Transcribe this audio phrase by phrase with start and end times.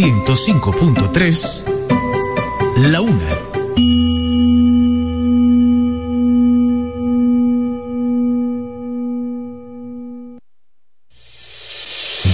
[0.00, 1.62] 105.3,
[2.90, 3.38] La Una.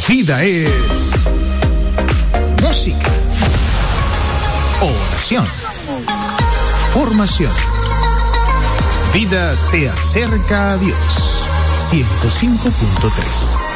[0.07, 0.71] Vida es
[2.63, 3.13] música,
[4.81, 5.45] oración,
[6.95, 7.53] formación.
[9.13, 11.43] Vida te acerca a Dios.
[11.91, 13.76] 105.3.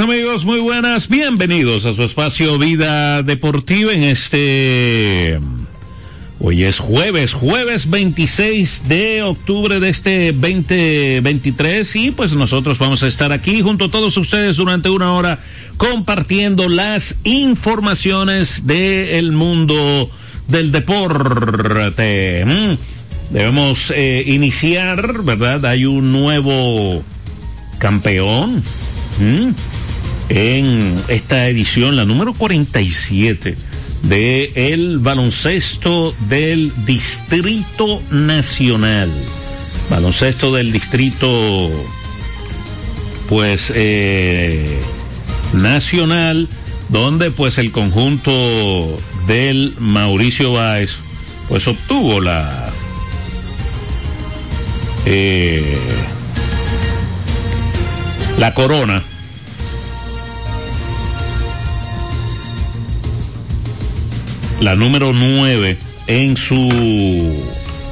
[0.00, 5.38] Amigos, muy buenas, bienvenidos a su espacio Vida Deportiva en este...
[6.40, 13.08] Hoy es jueves, jueves 26 de octubre de este 2023 y pues nosotros vamos a
[13.08, 15.38] estar aquí junto a todos ustedes durante una hora
[15.76, 20.10] compartiendo las informaciones del mundo
[20.48, 22.44] del deporte.
[22.44, 25.64] Mm, Debemos eh, iniciar, ¿verdad?
[25.66, 27.02] Hay un nuevo
[27.78, 28.62] campeón
[29.18, 29.50] ¿Mm?
[30.28, 33.56] En esta edición, la número 47
[34.02, 39.10] de el baloncesto del Distrito Nacional.
[39.90, 41.70] Baloncesto del Distrito,
[43.28, 44.80] pues, eh,
[45.52, 46.48] nacional,
[46.88, 50.96] donde pues el conjunto del Mauricio Báez,
[51.48, 52.72] pues obtuvo la...
[55.06, 55.76] eh,
[58.38, 59.02] la corona
[64.60, 67.44] la número 9 en su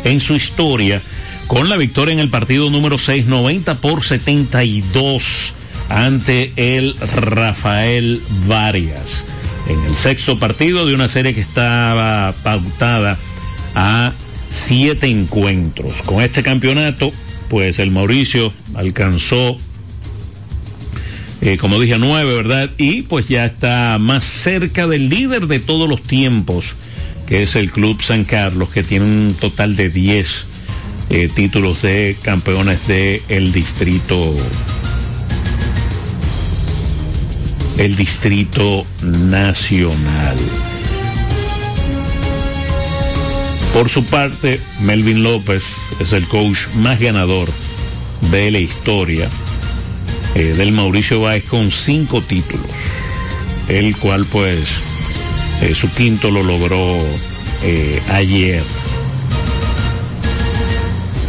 [0.04, 1.00] en su historia
[1.46, 5.54] con la victoria en el partido número 6 90 por 72
[5.88, 9.24] ante el Rafael Varias.
[9.68, 13.18] En el sexto partido de una serie que estaba pautada
[13.74, 14.12] a
[14.50, 16.02] siete encuentros.
[16.02, 17.12] Con este campeonato
[17.48, 19.58] pues el Mauricio alcanzó
[21.44, 22.70] eh, como dije, nueve, ¿verdad?
[22.78, 26.74] Y pues ya está más cerca del líder de todos los tiempos,
[27.26, 30.46] que es el Club San Carlos, que tiene un total de 10
[31.10, 34.36] eh, títulos de campeones del el distrito.
[37.76, 40.36] El distrito nacional.
[43.74, 45.64] Por su parte, Melvin López
[45.98, 47.48] es el coach más ganador
[48.30, 49.28] de la historia
[50.34, 52.66] eh, del Mauricio Báez con cinco títulos,
[53.68, 54.68] el cual pues
[55.60, 56.98] eh, su quinto lo logró
[57.62, 58.62] eh, ayer.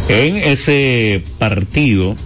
[0.08, 2.16] En ese partido,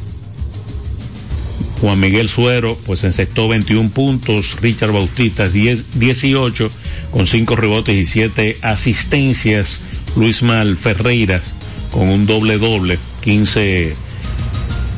[1.80, 6.70] Juan Miguel Suero pues encestó 21 puntos, Richard Bautista 10, 18,
[7.12, 9.80] con cinco rebotes y siete asistencias.
[10.16, 11.40] Luis Mal Ferreira
[11.90, 14.07] con un doble doble, 15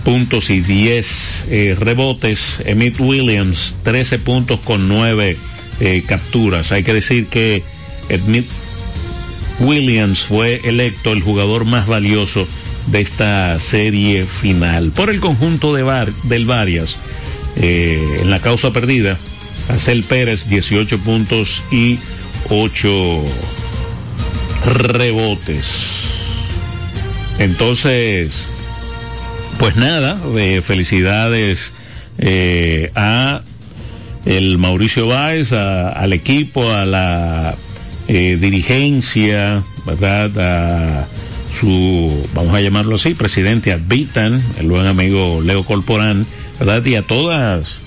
[0.05, 2.56] puntos y 10 eh, rebotes.
[2.64, 5.37] Emmett Williams, 13 puntos con 9
[5.81, 6.73] eh, capturas.
[6.73, 7.62] Hay que decir que
[8.08, 8.47] Emmett
[9.61, 12.47] Williams fue electo el jugador más valioso
[12.87, 14.91] de esta serie final.
[14.91, 16.96] Por el conjunto de Bar, del Varias,
[17.56, 19.19] eh, en la causa perdida,
[19.69, 21.99] Acel Pérez, 18 puntos y
[22.49, 23.23] 8
[24.67, 25.67] rebotes.
[27.38, 28.46] Entonces,
[29.61, 31.75] pues nada, eh, felicidades
[32.17, 33.43] eh, a
[34.25, 37.55] el Mauricio Báez, al equipo, a la
[38.09, 40.31] eh, dirigencia, ¿verdad?
[40.39, 41.07] A
[41.61, 46.25] su, vamos a llamarlo así, presidente Advitan, el buen amigo Leo Corporán,
[46.59, 46.83] ¿verdad?
[46.87, 47.81] Y a todas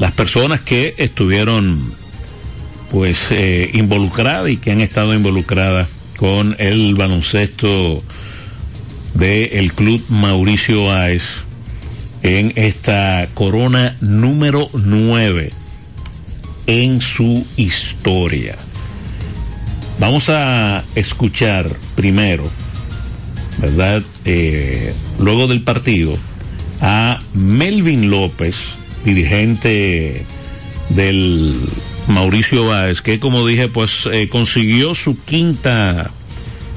[0.00, 1.94] las personas que estuvieron
[2.90, 3.28] pues
[3.72, 5.86] involucradas y que han estado involucradas
[6.16, 8.02] con el baloncesto
[9.14, 11.22] del Club Mauricio Báez
[12.22, 15.50] en esta corona número 9
[16.66, 18.56] en su historia.
[19.98, 22.48] Vamos a escuchar primero,
[23.58, 24.02] ¿verdad?
[24.24, 26.16] Eh, luego del partido,
[26.80, 28.56] a Melvin López,
[29.04, 30.24] dirigente
[30.88, 31.60] del
[32.08, 36.10] Mauricio Báez, que como dije, pues eh, consiguió su quinta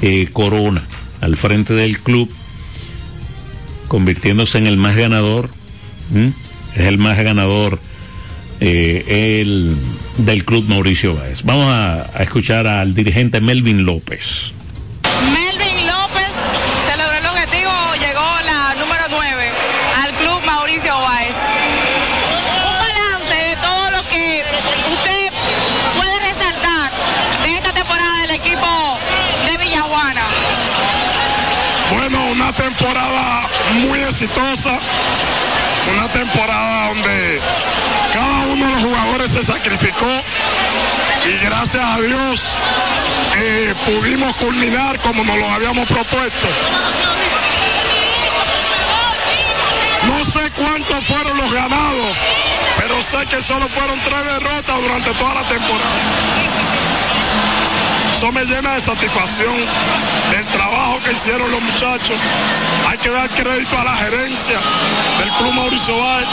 [0.02, 0.84] eh, corona
[1.26, 2.32] al frente del club,
[3.88, 5.50] convirtiéndose en el más ganador.
[6.76, 7.80] Es el más ganador
[8.60, 9.76] eh, el,
[10.20, 11.42] del club Mauricio Báez.
[11.44, 14.55] Vamos a, a escuchar al dirigente Melvin López.
[34.16, 34.80] Exitosa,
[35.94, 37.42] una temporada donde
[38.14, 40.08] cada uno de los jugadores se sacrificó
[41.26, 42.42] y gracias a Dios
[43.36, 46.48] eh, pudimos culminar como nos lo habíamos propuesto.
[50.04, 52.16] No sé cuántos fueron los ganados,
[52.78, 55.92] pero sé que solo fueron tres derrotas durante toda la temporada.
[58.26, 59.54] Eso me llena de satisfacción
[60.32, 62.18] del trabajo que hicieron los muchachos.
[62.90, 64.58] Hay que dar crédito a la gerencia
[65.20, 66.26] del Club Mauricio Báez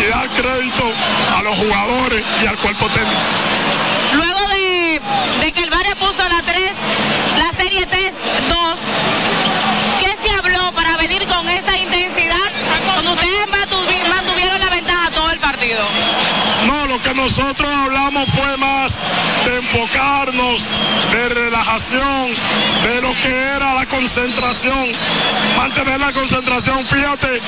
[0.00, 0.82] y dar crédito
[1.38, 3.20] a los jugadores y al cuerpo técnico.
[4.14, 5.00] Luego de,
[5.44, 6.60] de que el Varia puso la 3,
[7.38, 7.92] la serie 3-2,
[10.00, 12.50] ¿qué se habló para venir con esa intensidad
[12.84, 15.84] cuando ustedes mantuvi- mantuvieron la ventaja todo el partido?
[16.66, 17.71] No, lo que nosotros
[19.62, 20.68] enfocarnos,
[21.12, 22.34] de relajación,
[22.82, 24.92] de lo que era la concentración,
[25.56, 26.84] mantener la concentración.
[26.86, 27.40] Fíjate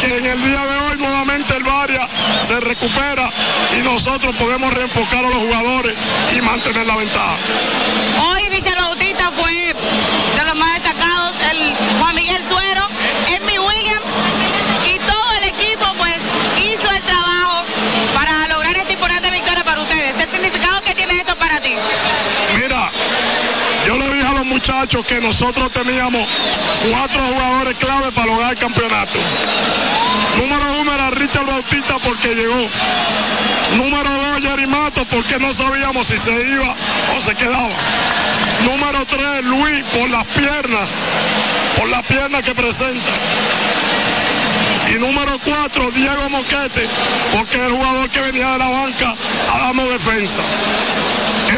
[0.00, 2.08] que en el día de hoy nuevamente el Varia
[2.46, 3.30] se recupera
[3.78, 5.94] y nosotros podemos reenfocar a los jugadores
[6.36, 7.36] y mantener la ventaja.
[8.28, 8.42] Hoy
[22.56, 22.90] Mira,
[23.86, 26.26] yo le dije a los muchachos que nosotros teníamos
[26.90, 29.18] cuatro jugadores clave para lograr el campeonato.
[30.38, 32.68] Número uno era Richard Bautista porque llegó.
[33.76, 36.74] Número dos, Jerry Mato porque no sabíamos si se iba
[37.16, 37.70] o se quedaba.
[38.64, 40.90] Número tres, Luis por las piernas,
[41.78, 43.10] por las piernas que presenta.
[44.90, 46.88] Y número cuatro, Diego Moquete,
[47.36, 49.14] porque es el jugador que venía de la banca
[49.52, 50.42] a darnos defensa.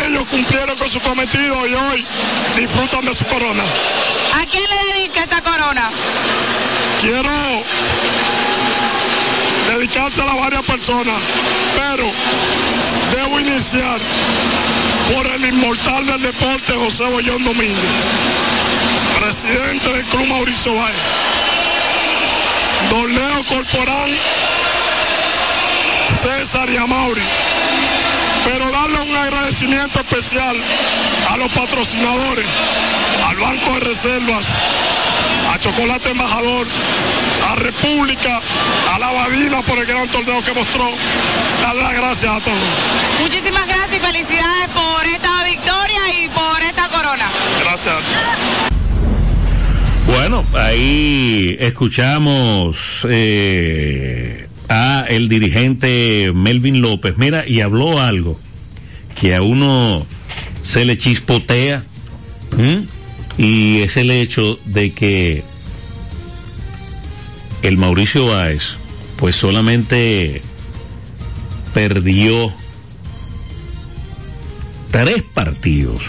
[0.07, 2.05] Ellos cumplieron con su cometido y hoy
[2.57, 3.63] disfrutan de su corona.
[4.35, 5.91] ¿A quién le dedica esta corona?
[7.01, 7.31] Quiero
[9.75, 11.15] dedicársela a varias personas,
[11.77, 12.11] pero
[13.17, 13.99] debo iniciar
[15.15, 17.79] por el inmortal del deporte José Bollón Domínguez,
[19.19, 21.44] presidente del Club Mauricio Valle.
[22.91, 24.11] Don Leo Corporán,
[26.23, 27.23] César y Amauri.
[28.45, 30.57] Pero darle un agradecimiento especial
[31.31, 32.47] a los patrocinadores,
[33.27, 34.47] al Banco de Reservas,
[35.53, 36.67] a Chocolate Embajador,
[37.51, 38.41] a República,
[38.93, 40.91] a la Badina por el gran torneo que mostró.
[41.63, 42.59] Darle las gracias a todos.
[43.21, 47.27] Muchísimas gracias y felicidades por esta victoria y por esta corona.
[47.63, 48.44] Gracias a todos.
[50.17, 57.17] Bueno, ahí escuchamos eh, a el dirigente Melvin López.
[57.17, 58.39] Mira, y habló algo
[59.21, 60.07] que a uno
[60.63, 61.83] se le chispotea
[63.37, 65.43] y es el hecho de que
[67.63, 68.77] el Mauricio Báez
[69.17, 70.43] pues solamente
[71.75, 72.55] perdió
[74.93, 76.03] tres partidos.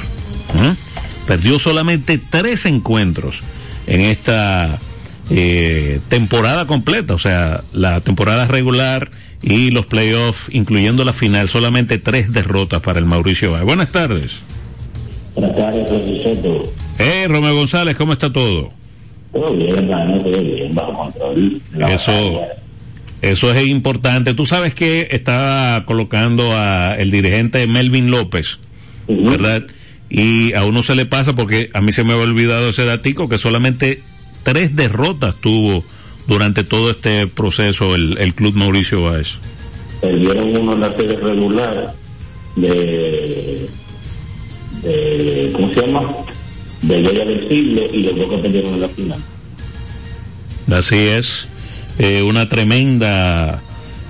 [1.26, 3.42] Perdió solamente tres encuentros
[3.88, 4.80] en esta
[5.30, 9.10] eh, temporada completa, o sea, la temporada regular
[9.42, 13.64] y los playoffs, incluyendo la final, solamente tres derrotas para el Mauricio Báez.
[13.64, 14.38] Buenas tardes.
[15.36, 16.72] Buenas tardes, profesor.
[17.00, 18.72] Eh, Romeo González, ¿cómo está todo?
[19.34, 21.62] Todo bien, hermano, todo bien, bajo control.
[21.90, 22.42] Eso,
[23.22, 24.34] eso es importante.
[24.34, 28.60] Tú sabes que estaba colocando a el dirigente Melvin López,
[29.08, 29.66] ¿verdad?
[30.10, 33.28] Y a uno se le pasa porque a mí se me había olvidado ese datico
[33.28, 34.02] que solamente
[34.44, 35.84] tres derrotas tuvo
[36.28, 39.36] durante todo este proceso el, el club Mauricio Báez.
[40.02, 41.94] Perdieron uno en la serie regular
[42.56, 43.68] de,
[44.84, 46.12] de ¿cómo se llama?
[46.82, 49.20] De Liga del Siglo y los dos que perdieron en la final.
[50.72, 51.48] Así es,
[52.00, 53.62] eh, una tremenda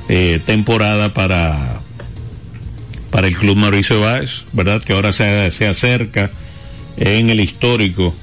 [0.10, 1.82] eh, temporada para
[3.12, 4.84] para el club Mauricio Báez, ¿verdad?
[4.84, 6.32] Que ahora se, se acerca
[6.98, 8.14] en el histórico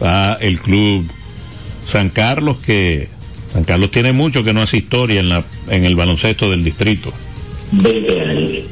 [0.00, 1.04] a el club
[1.86, 3.08] San Carlos, que
[3.52, 7.12] San Carlos tiene mucho que no hace historia en, la, en el baloncesto del distrito.
[7.72, 8.64] 20 años.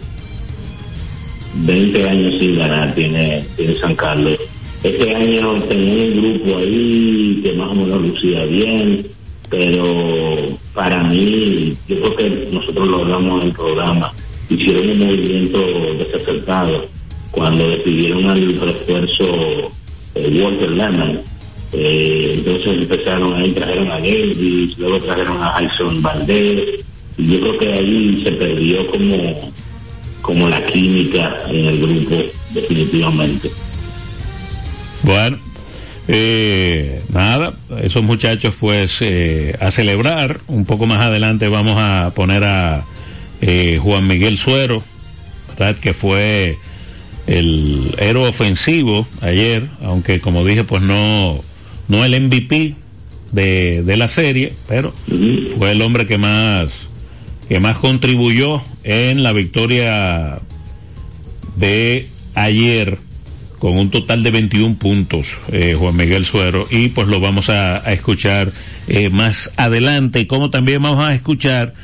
[1.54, 4.38] 20 años sin ganar tiene, tiene San Carlos.
[4.82, 9.06] Este año tenía un grupo ahí que más o menos lucía bien,
[9.50, 14.12] pero para mí, yo creo que nosotros lo hablamos en el programa,
[14.48, 15.58] hicieron un movimiento
[15.98, 16.88] desacertado
[17.30, 19.70] cuando decidieron al refuerzo
[20.14, 21.20] eh, Walter Lemon.
[21.72, 26.80] Eh, entonces empezaron ahí, trajeron a Davis, luego trajeron a Alson Valdez,
[27.18, 29.52] y yo creo que ahí se perdió como,
[30.22, 32.16] como la química en el grupo,
[32.54, 33.50] definitivamente.
[35.02, 35.38] Bueno,
[36.06, 37.52] eh, nada,
[37.82, 40.40] esos muchachos pues eh, a celebrar.
[40.46, 42.84] Un poco más adelante vamos a poner a
[43.40, 44.82] eh, Juan Miguel Suero,
[45.48, 45.76] ¿verdad?
[45.76, 46.56] que fue
[47.26, 51.42] el héroe ofensivo ayer, aunque como dije pues no,
[51.88, 52.74] no el MVP
[53.32, 54.92] de, de la serie, pero
[55.58, 56.88] fue el hombre que más,
[57.48, 60.40] que más contribuyó en la victoria
[61.56, 62.98] de ayer
[63.58, 67.76] con un total de 21 puntos, eh, Juan Miguel Suero, y pues lo vamos a,
[67.86, 68.52] a escuchar
[68.86, 71.74] eh, más adelante, como también vamos a escuchar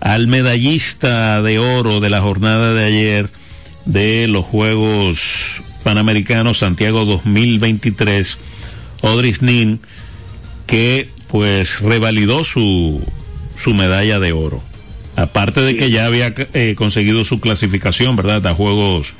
[0.00, 3.30] al medallista de oro de la jornada de ayer
[3.84, 8.38] de los Juegos Panamericanos Santiago 2023,
[9.02, 9.80] Odris Nin,
[10.66, 13.02] que pues revalidó su,
[13.54, 14.62] su medalla de oro.
[15.16, 18.46] Aparte de que ya había eh, conseguido su clasificación, ¿verdad?
[18.46, 19.14] A Juegos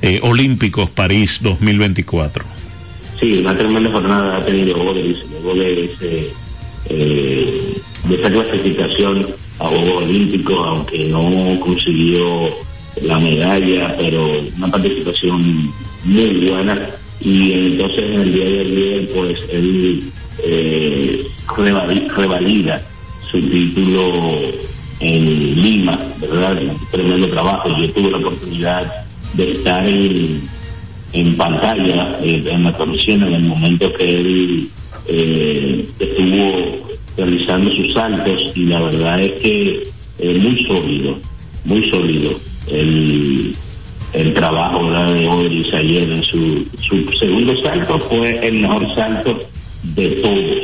[0.00, 2.44] eh, Olímpicos París 2024.
[3.20, 6.30] Sí, una tremenda jornada ha tenido Odris, luego de, ese,
[6.88, 9.26] eh, de esa clasificación
[9.58, 12.50] a Juegos Olímpicos, aunque no consiguió
[13.02, 15.72] la medalla, pero una participación
[16.04, 16.78] muy buena.
[17.20, 20.02] Y entonces en el día de ayer, pues él
[20.44, 21.26] eh,
[22.16, 22.82] revalida
[23.30, 24.40] su título
[25.00, 26.58] en Lima, ¿verdad?
[26.62, 27.68] Un tremendo trabajo.
[27.76, 33.92] Yo tuve la oportunidad de estar en, pantalla eh, en la comisión en el momento
[33.94, 34.70] que él
[35.06, 36.87] eh, estuvo
[37.18, 39.82] realizando sus saltos y la verdad es que
[40.20, 41.18] es muy sólido,
[41.64, 42.38] muy sólido
[42.70, 43.54] el,
[44.12, 45.14] el trabajo ¿verdad?
[45.14, 49.48] de Odris ayer en su, su segundo salto fue el mejor salto
[49.82, 50.56] de todos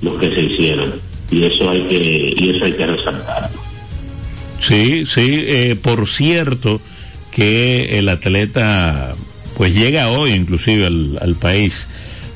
[0.00, 0.94] los que se hicieron
[1.30, 3.60] y eso hay que y eso hay que resaltarlo.
[4.60, 6.80] Sí, sí, eh, por cierto
[7.30, 9.14] que el atleta
[9.56, 11.86] pues llega hoy inclusive al, al país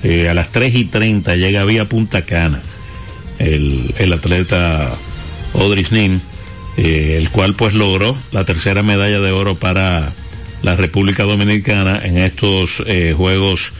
[0.02, 2.62] eh, a las 3 y 30 llega vía Punta Cana
[3.44, 4.92] el, atleta
[5.52, 6.20] Odris Nin
[6.76, 10.12] eh, el cual pues logró la tercera medalla de oro para
[10.62, 13.72] la República Dominicana en estos eh, Juegos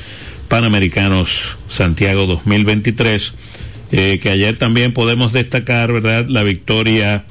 [0.48, 3.34] Panamericanos Santiago 2023
[3.92, 7.24] eh, que ayer también podemos destacar verdad la victoria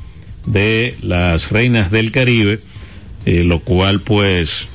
[0.45, 2.59] de las reinas del Caribe
[3.25, 4.67] lo cual pues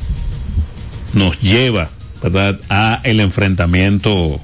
[1.12, 1.90] nos lleva
[2.22, 4.40] verdad a el enfrentamiento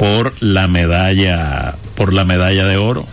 [0.00, 3.06] por la medalla por la medalla de oro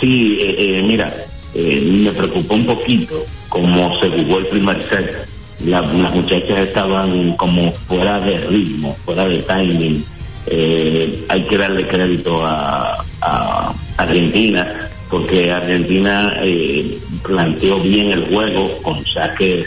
[0.00, 5.28] sí eh, eh, mira me preocupó un poquito como se jugó el primer set.
[5.64, 10.04] La, las muchachas estaban como fuera de ritmo fuera de timing.
[11.28, 19.04] Hay que darle crédito a, a Argentina porque Argentina eh, planteó bien el juego con
[19.06, 19.66] saques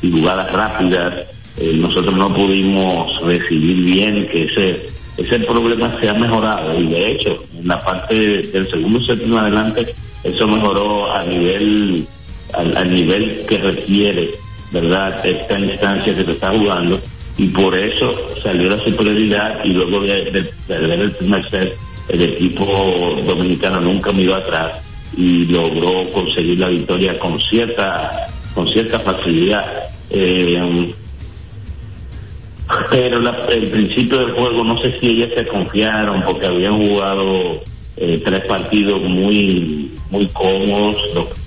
[0.00, 1.14] y jugadas rápidas.
[1.58, 6.78] Eh, nosotros no pudimos recibir bien que ese ese problema se ha mejorado.
[6.78, 9.94] Y de hecho en la parte del segundo en adelante
[10.24, 12.06] eso mejoró a nivel
[12.52, 14.30] al, nivel que requiere
[14.72, 17.00] verdad esta instancia que se está jugando.
[17.38, 21.76] Y por eso salió la superioridad y luego de, perder el primer set
[22.08, 22.64] el equipo
[23.26, 24.72] dominicano nunca me iba atrás
[25.16, 29.66] y logró conseguir la victoria con cierta con cierta facilidad.
[30.10, 30.94] Eh,
[32.90, 33.18] pero
[33.50, 37.62] el principio del juego no sé si ellas se confiaron porque habían jugado
[37.96, 40.96] eh, tres partidos muy muy cómodos.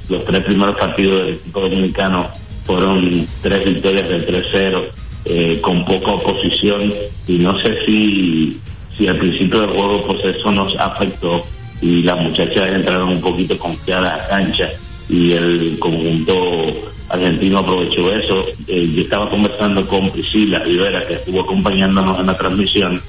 [0.09, 2.27] Los, tres primeros partidos del equipo dominicano
[2.65, 4.83] fueron tres victorias del 3-0
[5.25, 6.93] eh, con poca oposición.
[7.27, 8.59] Y no sé si
[8.97, 11.41] si al principio del juego pues eso nos afectó
[11.81, 14.69] y las muchachas entraron un poquito confiadas a la cancha
[15.07, 18.45] y el conjunto argentino aprovechó eso.
[18.67, 23.01] Eh, yo estaba conversando con Priscila Rivera, que estuvo acompañándonos en la transmisión,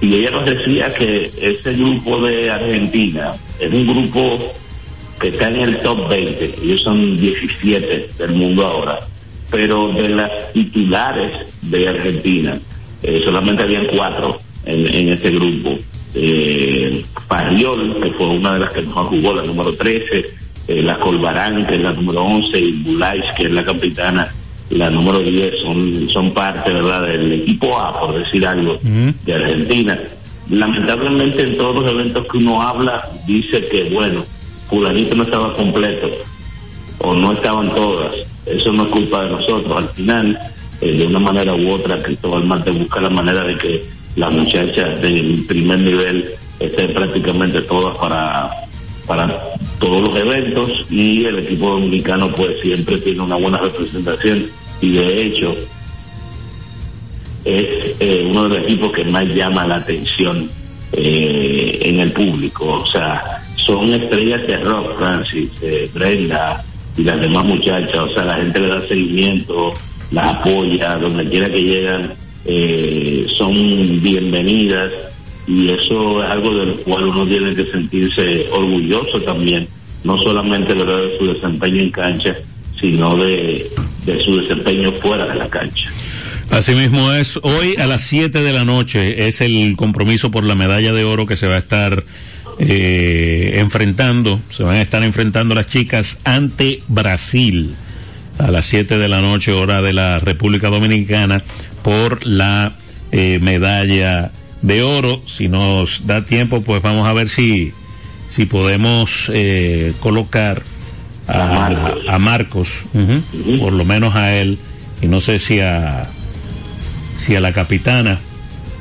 [0.00, 4.52] y ella nos decía que ese grupo de Argentina es un grupo
[5.20, 9.00] que está en el top 20, ellos son 17 del mundo ahora,
[9.50, 11.30] pero de las titulares
[11.62, 12.58] de Argentina,
[13.02, 15.76] eh, solamente habían cuatro en, en ese grupo.
[16.14, 20.26] Eh, Pariol, que fue una de las que mejor jugó, la número 13,
[20.68, 24.34] eh, la Colbarán, que es la número 11, y Bulais, que es la capitana,
[24.70, 27.06] la número 10, son, son parte ¿verdad?
[27.06, 29.98] del equipo A, por decir algo, de Argentina.
[30.48, 34.24] Lamentablemente en todos los eventos que uno habla, dice que, bueno,
[34.68, 36.10] fulanito no estaba completo,
[36.98, 38.14] o no estaban todas.
[38.46, 39.76] Eso no es culpa de nosotros.
[39.76, 40.38] Al final,
[40.80, 43.84] eh, de una manera u otra, Cristóbal Marte busca la manera de que
[44.16, 48.50] las muchachas del primer nivel estén prácticamente todas para
[49.06, 54.46] para todos los eventos y el equipo dominicano pues siempre tiene una buena representación.
[54.80, 55.54] Y de hecho
[57.44, 60.48] es eh, uno de los equipos que más llama la atención
[60.92, 66.64] eh, en el público, o sea, son estrellas de rock, Francis, eh, Brenda
[66.96, 69.70] y las demás muchachas, o sea, la gente le da seguimiento,
[70.12, 72.14] las apoya, donde quiera que llegan,
[73.36, 73.52] son
[74.02, 74.92] bienvenidas
[75.46, 79.68] y eso es algo del cual uno tiene que sentirse orgulloso también,
[80.02, 82.34] no solamente de su desempeño en cancha,
[82.80, 83.70] sino de,
[84.24, 85.90] su desempeño fuera de la cancha.
[86.50, 90.92] Asimismo es, hoy a las 7 de la noche es el compromiso por la medalla
[90.92, 92.04] de oro que se va a estar
[92.58, 97.74] eh, enfrentando, se van a estar enfrentando las chicas ante Brasil
[98.38, 101.38] a las 7 de la noche hora de la República Dominicana
[101.82, 102.74] por la
[103.12, 104.32] eh, medalla
[104.64, 105.20] de oro.
[105.26, 107.72] Si nos da tiempo, pues vamos a ver si,
[108.28, 110.62] si podemos eh, colocar
[111.28, 112.70] a, Marcos,
[113.60, 114.58] por lo menos a él,
[115.00, 116.08] y no sé si a,
[117.18, 118.18] si a la capitana,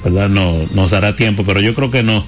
[0.03, 0.29] ¿verdad?
[0.29, 2.25] No, nos dará tiempo, pero yo creo que no.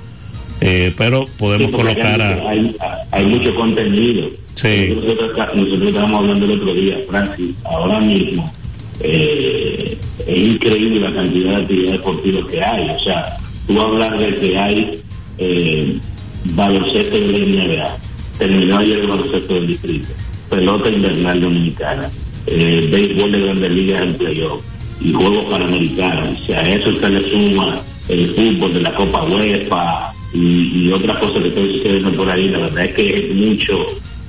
[0.61, 2.49] Eh, pero podemos colocar a...
[2.49, 2.75] Hay,
[3.11, 4.29] hay, mucho contenido.
[4.55, 4.93] Sí.
[4.95, 8.53] Nosotros, nosotros estábamos hablando el otro día, Francis, ahora mismo.
[9.01, 12.89] Eh, es increíble la cantidad de actividades deportivas que hay.
[12.89, 14.99] O sea, tú hablar de que hay
[15.37, 15.97] eh,
[16.53, 17.97] baloncesto de la NBA,
[18.37, 20.07] terminó ayer el baloncesto del distrito,
[20.49, 22.09] pelota invernal dominicana,
[22.47, 24.63] eh, béisbol de grandes ligas en playoff
[25.01, 26.41] y juegos panamericanos.
[26.41, 31.17] O sea, a eso se le suma el fútbol de la Copa UEFA y, otras
[31.17, 32.49] cosas que están sucediendo por ahí.
[32.49, 33.87] La verdad es que es mucho,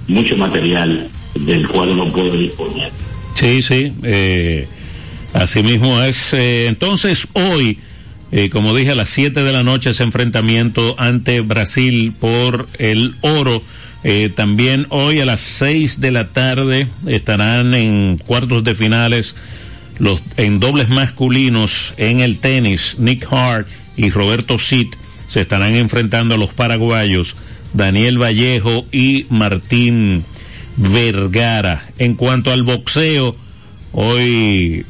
[0.08, 2.90] mucho material del cual uno puede disponer.
[3.34, 3.92] Sí, sí.
[4.02, 4.66] Eh,
[5.34, 6.32] asimismo es.
[6.32, 7.78] Eh, entonces, hoy
[8.32, 13.14] eh, como dije, a las 7 de la noche ese enfrentamiento ante Brasil por el
[13.20, 13.62] oro.
[14.04, 19.36] Eh, también hoy a las 6 de la tarde estarán en cuartos de finales
[19.98, 22.96] los en dobles masculinos en el tenis.
[22.98, 24.94] Nick Hart y Roberto Sit
[25.26, 27.34] se estarán enfrentando a los paraguayos
[27.72, 30.24] Daniel Vallejo y Martín
[30.76, 31.88] Vergara.
[31.98, 33.36] En cuanto al boxeo,
[33.92, 34.84] hoy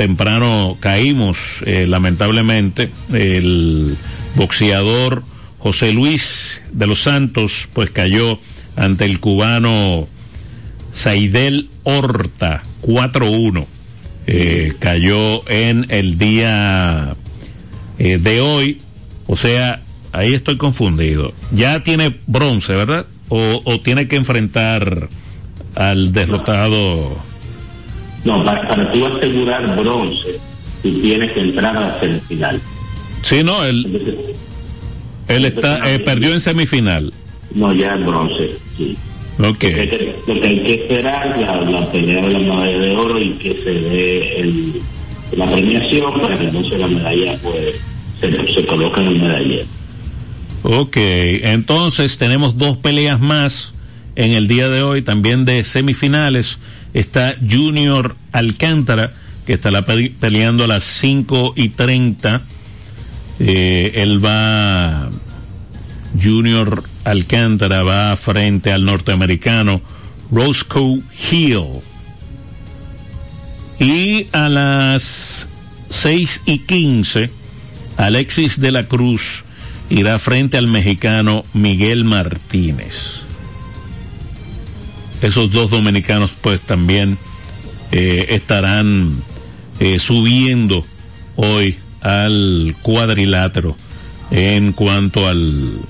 [0.00, 1.36] temprano caímos,
[1.66, 3.98] eh, lamentablemente, el
[4.34, 5.22] boxeador
[5.58, 8.40] José Luis de los Santos, pues cayó
[8.76, 10.08] ante el cubano
[10.94, 13.66] Saidel Horta, 4-1.
[14.26, 17.14] Eh, cayó en el día
[17.98, 18.80] eh, de hoy,
[19.26, 19.82] o sea,
[20.12, 21.34] ahí estoy confundido.
[21.52, 23.04] Ya tiene bronce, ¿verdad?
[23.28, 25.10] O, o tiene que enfrentar
[25.74, 27.20] al derrotado
[28.24, 30.38] no, para, para tú asegurar bronce,
[30.82, 32.60] tú tienes que entrar a la semifinal.
[33.22, 34.16] Sí, no, él,
[35.28, 37.12] él está, eh, perdió en semifinal.
[37.54, 38.96] No, ya en bronce, sí.
[39.38, 39.44] Ok.
[39.44, 42.78] Lo, que hay que, lo que hay que esperar la, la pelea de la medalla
[42.78, 44.82] de oro y que se dé el,
[45.36, 47.76] la premiación para que entonces la medalla pues
[48.20, 49.64] se, se coloque en el medallero.
[50.62, 53.72] Ok, entonces tenemos dos peleas más
[54.14, 56.58] en el día de hoy, también de semifinales.
[56.94, 59.12] Está Junior Alcántara,
[59.46, 62.42] que estará pe- peleando a las 5 y 30.
[63.38, 65.08] Eh, él va,
[66.22, 69.80] Junior Alcántara va frente al norteamericano
[70.30, 71.00] Roscoe
[71.30, 71.80] Hill.
[73.78, 75.48] Y a las
[75.88, 77.30] 6 y 15,
[77.96, 79.42] Alexis de la Cruz
[79.88, 83.19] irá frente al mexicano Miguel Martínez.
[85.22, 87.18] Esos dos dominicanos pues también
[87.92, 89.22] eh, estarán
[89.78, 90.84] eh, subiendo
[91.36, 93.76] hoy al cuadrilátero
[94.30, 95.80] en cuanto al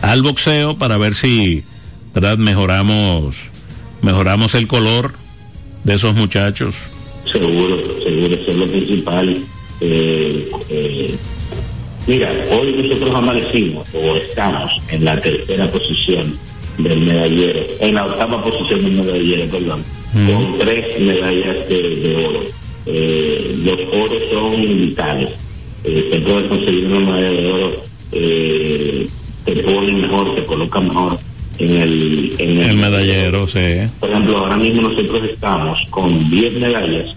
[0.00, 1.64] al boxeo para ver si
[2.14, 3.36] verdad mejoramos
[4.02, 5.12] mejoramos el color
[5.84, 6.76] de esos muchachos.
[7.30, 9.44] Seguro, seguro, eso es lo principal.
[9.80, 11.14] Eh, eh,
[12.06, 16.38] mira, hoy nosotros amanecimos o estamos en la tercera posición
[16.82, 22.40] del medallero, en la octava posición del medallero, perdón, con tres medallas de, de oro.
[22.86, 25.28] Eh, los oros son vitales.
[25.84, 29.06] Eh, se puede conseguir una medalla de oro, eh,
[29.44, 31.18] te pone mejor, te coloca mejor
[31.58, 33.58] en el, en el medallero sí
[33.98, 37.14] por ejemplo, ahora mismo nosotros estamos con 10 medallas.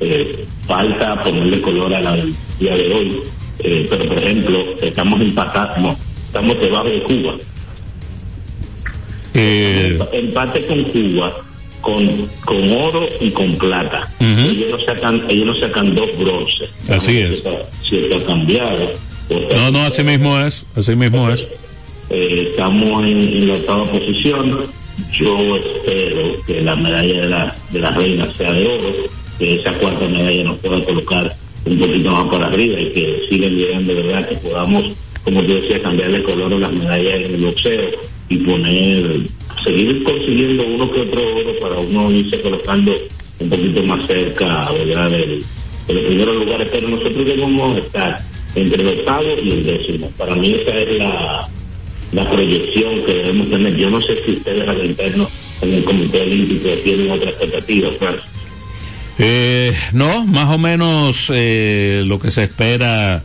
[0.00, 3.20] eh, falta ponerle color a la del día de hoy.
[3.60, 5.96] eh, pero, por ejemplo, estamos empatados, no,
[6.26, 7.34] estamos debajo de Cuba.
[9.34, 11.34] Eh, Empate con Cuba,
[11.80, 14.08] con, con oro y con plata.
[14.20, 16.70] ellos, no sacan, ellos no sacan dos bronces.
[16.88, 17.28] Así es.
[17.30, 17.50] Si está,
[17.88, 18.92] si está cambiado.
[19.54, 21.46] no no así mismo es así mismo es
[22.10, 24.66] eh, estamos en, en la octava posición.
[25.14, 28.92] Yo espero que la medalla de la, de la reina sea de oro,
[29.38, 33.56] que esa cuarta medalla nos pueda colocar un poquito más para arriba y que sigan
[33.56, 34.84] llegando, de verdad, que podamos,
[35.24, 37.90] como tú decías, cambiarle color a las medallas en el boxeo
[38.32, 39.20] y poner,
[39.62, 42.96] seguir consiguiendo uno que otro oro para uno irse colocando
[43.38, 45.10] un poquito más cerca, ¿verdad?
[45.10, 45.44] Del,
[45.86, 48.20] de los primeros lugares, pero nosotros debemos estar
[48.54, 50.10] entre el octavo y el décimo.
[50.16, 51.48] Para mí esa es la,
[52.12, 53.76] la proyección que debemos tener.
[53.76, 55.28] Yo no sé si ustedes al interno
[55.60, 57.88] en el Comité Olímpico tienen otra expectativa.
[59.18, 63.22] Eh, no, más o menos eh, lo que se espera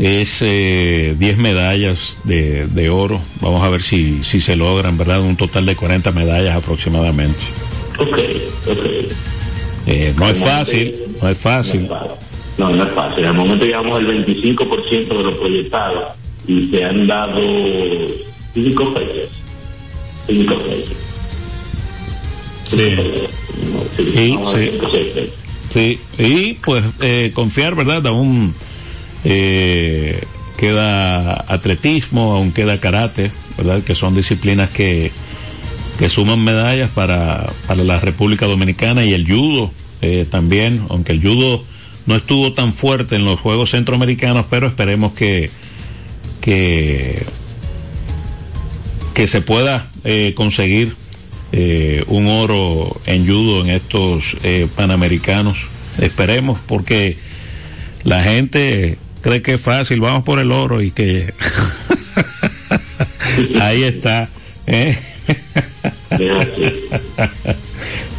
[0.00, 3.20] es eh, 10 medallas de, de oro.
[3.40, 5.20] Vamos a ver si, si se logran, ¿verdad?
[5.20, 7.38] Un total de 40 medallas aproximadamente.
[7.98, 8.18] Ok,
[8.70, 9.12] ok.
[9.86, 11.88] Eh, no es fácil, no es fácil.
[12.56, 13.26] No, no es fácil.
[13.26, 16.04] Al momento llevamos el 25% de los proyectados
[16.46, 17.40] y se han dado
[18.54, 19.30] cinco fechas.
[20.26, 20.96] Cinco fechas.
[22.64, 22.96] Sí.
[23.96, 26.00] Sí, a sí.
[26.18, 28.06] y pues eh, confiar, ¿verdad?
[28.06, 28.54] Aún
[29.24, 30.24] eh,
[30.56, 33.82] queda atletismo, aún queda karate, ¿verdad?
[33.82, 35.10] Que son disciplinas que,
[35.98, 39.70] que suman medallas para, para la República Dominicana y el judo
[40.02, 41.64] eh, también, aunque el judo
[42.06, 45.50] no estuvo tan fuerte en los Juegos Centroamericanos, pero esperemos que,
[46.40, 47.22] que,
[49.14, 50.96] que se pueda eh, conseguir
[52.06, 54.36] un oro en judo en estos
[54.76, 55.58] panamericanos.
[55.98, 57.16] Esperemos, porque
[58.04, 61.32] la gente cree que es fácil, vamos por el oro y que
[63.60, 64.28] ahí está.
[64.66, 64.98] ¿eh?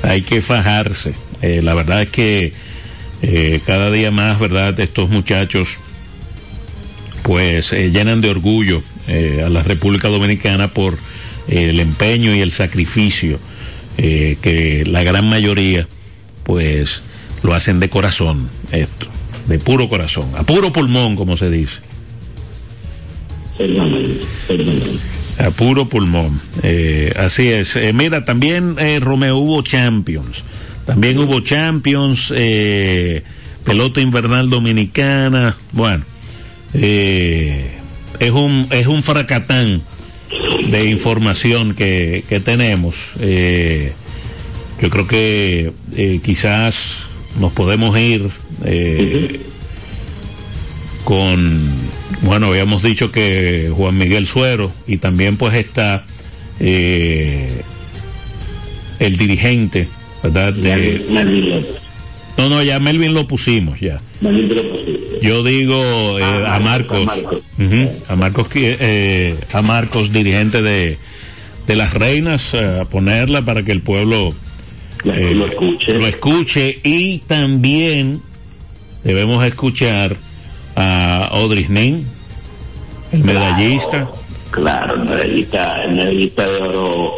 [0.03, 1.13] Hay que fajarse.
[1.41, 2.53] Eh, la verdad es que
[3.21, 4.79] eh, cada día más, ¿verdad?
[4.79, 5.77] Estos muchachos
[7.23, 10.97] pues llenan de orgullo a la República Dominicana por
[11.47, 13.39] el empeño y el sacrificio
[13.97, 15.87] que la gran mayoría
[16.43, 17.03] pues
[17.43, 19.07] lo hacen de corazón esto,
[19.47, 21.79] de puro corazón, a puro pulmón como se dice.
[25.39, 26.39] A puro pulmón.
[26.63, 27.75] Eh, así es.
[27.75, 30.43] Eh, mira, también eh, Romeo hubo Champions.
[30.85, 32.33] También hubo Champions,
[33.63, 35.55] pelota invernal dominicana.
[35.71, 36.03] Bueno,
[36.73, 39.81] es un es un fracatán
[40.67, 42.95] de información que, que tenemos.
[43.15, 45.71] Yo creo que
[46.23, 48.27] quizás nos podemos ir
[48.65, 49.39] eh,
[51.03, 51.69] con,
[52.21, 56.05] bueno, habíamos dicho que Juan Miguel Suero y también pues está
[56.59, 57.61] eh,
[58.99, 59.87] el dirigente,
[60.21, 60.53] ¿verdad?
[60.53, 61.75] De, Melvin López.
[62.37, 63.99] no, no, ya Melvin lo pusimos ya.
[64.21, 64.61] Melvin lo.
[65.21, 67.41] Yo digo eh, Ah, a Marcos, a Marcos.
[67.59, 68.47] Ujú, a Marcos,
[69.53, 70.97] a Marcos, dirigente de,
[71.67, 74.33] de las reinas, a ponerla para que el pueblo
[75.05, 75.93] eh, lo escuche.
[75.93, 78.21] Lo escuche y también
[79.03, 80.15] debemos escuchar
[80.75, 82.05] a Odris Nin,
[83.11, 84.09] el medallista.
[84.51, 87.13] Claro, el medallista, el medallista de oro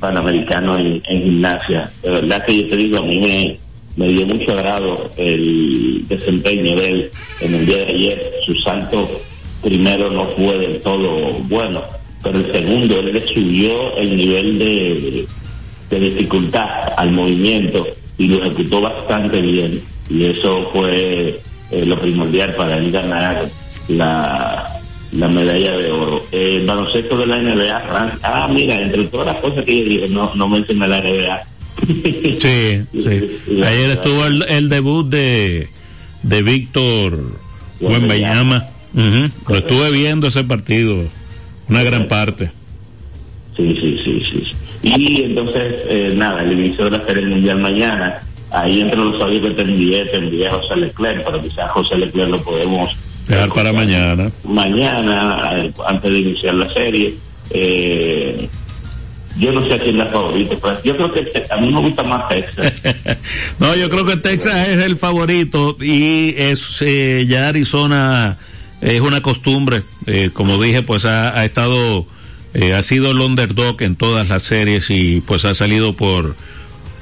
[0.00, 1.90] panamericano en, en, gimnasia.
[2.02, 3.58] De verdad que yo te digo, a mí me,
[3.96, 8.32] me dio mucho agrado el desempeño de él en el día de ayer.
[8.46, 9.08] Su salto
[9.62, 11.82] primero no fue del todo bueno,
[12.22, 15.26] pero el segundo él le subió el nivel de,
[15.90, 17.86] de dificultad al movimiento
[18.18, 19.80] y lo ejecutó bastante bien.
[20.10, 23.48] Y eso fue eh, lo primordial para él ganar
[23.88, 24.80] la,
[25.12, 26.24] la medalla de oro.
[26.32, 30.34] El baloncesto de la NBA, ah, mira, entre todas las cosas que yo dije, no,
[30.34, 31.42] no mencioné la NBA.
[31.86, 33.62] sí, sí.
[33.62, 35.68] Ayer estuvo el, el debut de,
[36.22, 37.18] de Víctor
[37.80, 38.66] Wembanyama.
[38.94, 39.30] Uh -huh.
[39.48, 41.04] Lo estuve viendo ese partido,
[41.68, 42.50] una gran parte.
[43.56, 44.57] Sí, sí, sí, sí.
[44.82, 49.42] Y entonces, eh, nada, el inicio de la Serie Mundial mañana, ahí entre los sabios
[49.42, 53.48] que te envié, te envié a José Leclerc, pero quizás José Leclerc lo podemos dejar
[53.50, 54.30] para mañana.
[54.44, 57.14] Mañana, eh, antes de iniciar la serie.
[57.50, 58.48] Eh,
[59.38, 61.80] yo no sé a quién es la favorita, pero yo creo que a mí me
[61.80, 62.72] gusta más Texas.
[63.58, 68.36] no, yo creo que Texas es el favorito y es eh, ya Arizona
[68.80, 69.82] es una costumbre.
[70.06, 72.06] Eh, como dije, pues ha, ha estado,
[72.54, 76.34] eh, ha sido el underdog en todas las series y pues ha salido por,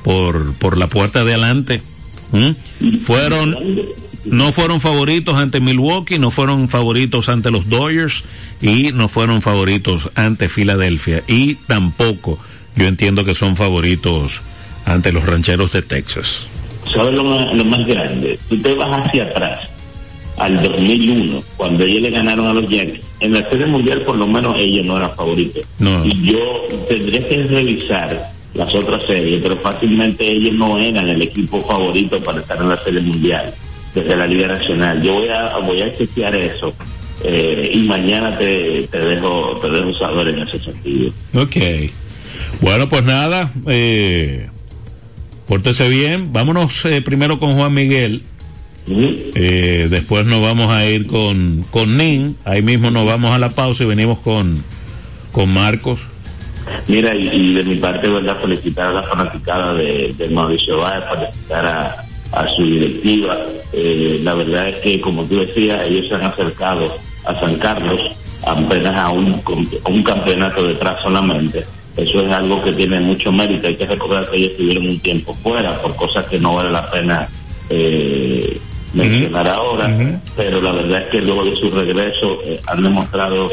[0.03, 1.83] por, por la puerta de adelante.
[3.03, 3.57] Fueron,
[4.25, 8.25] no fueron favoritos ante Milwaukee, no fueron favoritos ante los Dodgers
[8.61, 12.39] y no fueron favoritos ante Filadelfia y tampoco
[12.75, 14.41] yo entiendo que son favoritos
[14.85, 16.41] ante los rancheros de Texas.
[16.93, 18.39] ¿Sabes lo más, lo más grande?
[18.49, 19.69] Tú te vas hacia atrás
[20.37, 23.06] al 2001, cuando ellos le ganaron a los Yankees.
[23.21, 25.67] En la Serie Mundial, por lo menos, ellos no eran favoritos.
[25.79, 26.05] No.
[26.05, 31.63] Y yo tendría que revisar las otras series, pero fácilmente ellos no eran el equipo
[31.65, 33.55] favorito para estar en la Serie Mundial
[33.95, 35.03] desde la Liga Nacional.
[35.03, 36.75] Yo voy a voy a chequear eso
[37.25, 41.13] eh, y mañana te, te dejo te dejo saber en ese sentido.
[41.35, 41.57] Ok.
[42.61, 44.49] Bueno, pues nada, eh,
[45.47, 46.33] pórtese bien.
[46.33, 48.23] Vámonos eh, primero con Juan Miguel.
[48.89, 53.49] Eh, después nos vamos a ir con, con Nin, ahí mismo nos vamos a la
[53.49, 54.63] pausa y venimos con,
[55.33, 56.01] con Marcos.
[56.89, 58.39] Mira, y, de mi parte, ¿verdad?
[58.41, 63.37] Felicitar a la fanaticada de, de Mauricio Báez, felicitar a, a su directiva.
[63.73, 68.01] Eh, la verdad es que, como tú decías, ellos se han acercado a San Carlos
[68.45, 69.43] apenas a un,
[69.85, 71.65] a un campeonato detrás solamente.
[71.97, 73.67] Eso es algo que tiene mucho mérito.
[73.67, 76.91] Hay que recordar que ellos estuvieron un tiempo fuera por cosas que no vale la
[76.91, 77.29] pena
[77.71, 78.61] eh,
[78.97, 79.55] mencionar uh -huh.
[79.55, 80.19] ahora, uh -huh.
[80.37, 83.51] pero la verdad es que luego de su regreso eh, han demostrado,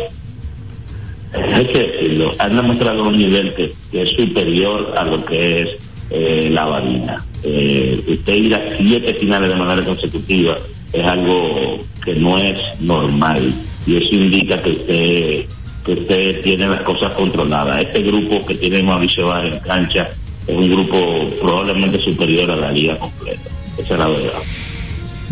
[1.33, 5.61] eh, hay que decirlo, han demostrado un nivel que, que es superior a lo que
[5.61, 5.69] es
[6.09, 7.23] eh, la varina.
[7.43, 10.55] usted ir a siete finales de manera consecutiva
[10.93, 13.53] es algo que no es normal
[13.85, 15.45] y eso indica que usted
[15.83, 17.81] que usted tiene las cosas controladas.
[17.81, 20.09] Este grupo que tiene Mauricio Bar en cancha
[20.47, 20.97] es un grupo
[21.41, 23.49] probablemente superior a la liga completa.
[23.77, 24.41] Esa es la verdad.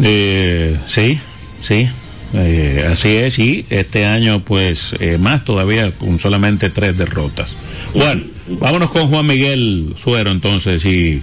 [0.04, 1.20] Eh, sí,
[1.62, 1.88] sí,
[2.34, 7.56] eh, así es, y este año pues eh, más todavía con solamente tres derrotas.
[7.94, 11.22] Bueno, vámonos con Juan Miguel Suero entonces y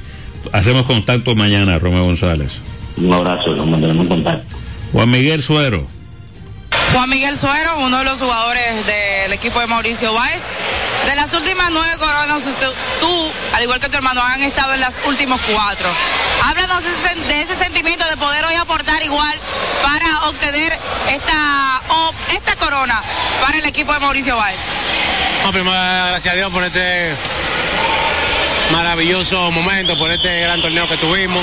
[0.52, 2.60] hacemos contacto mañana, Romeo González.
[2.96, 4.56] Un abrazo, nos mantenemos en contacto.
[4.92, 5.86] Juan Miguel Suero.
[6.92, 10.42] Juan Miguel Suero, uno de los jugadores del equipo de Mauricio Báez.
[11.06, 12.42] De las últimas nueve coronas,
[13.00, 15.88] tú, al igual que tu hermano, han estado en las últimas cuatro.
[16.44, 16.82] Háblanos
[17.28, 19.38] de ese sentimiento de poder hoy aportar igual
[19.82, 20.72] para obtener
[21.08, 21.82] esta,
[22.34, 23.02] esta corona
[23.40, 24.60] para el equipo de Mauricio Báez.
[25.52, 27.14] Primero, gracias a Dios por este
[28.72, 31.42] maravilloso momento, por este gran torneo que tuvimos.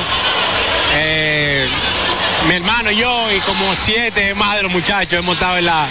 [0.97, 1.54] Eh,
[2.47, 5.87] mi hermano y yo y como siete más de los muchachos hemos estado en la,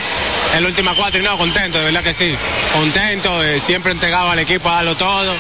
[0.55, 2.37] en la última cuatro y no, contento, de verdad que sí,
[2.73, 5.35] contento, eh, siempre entregado al equipo a darlo todo.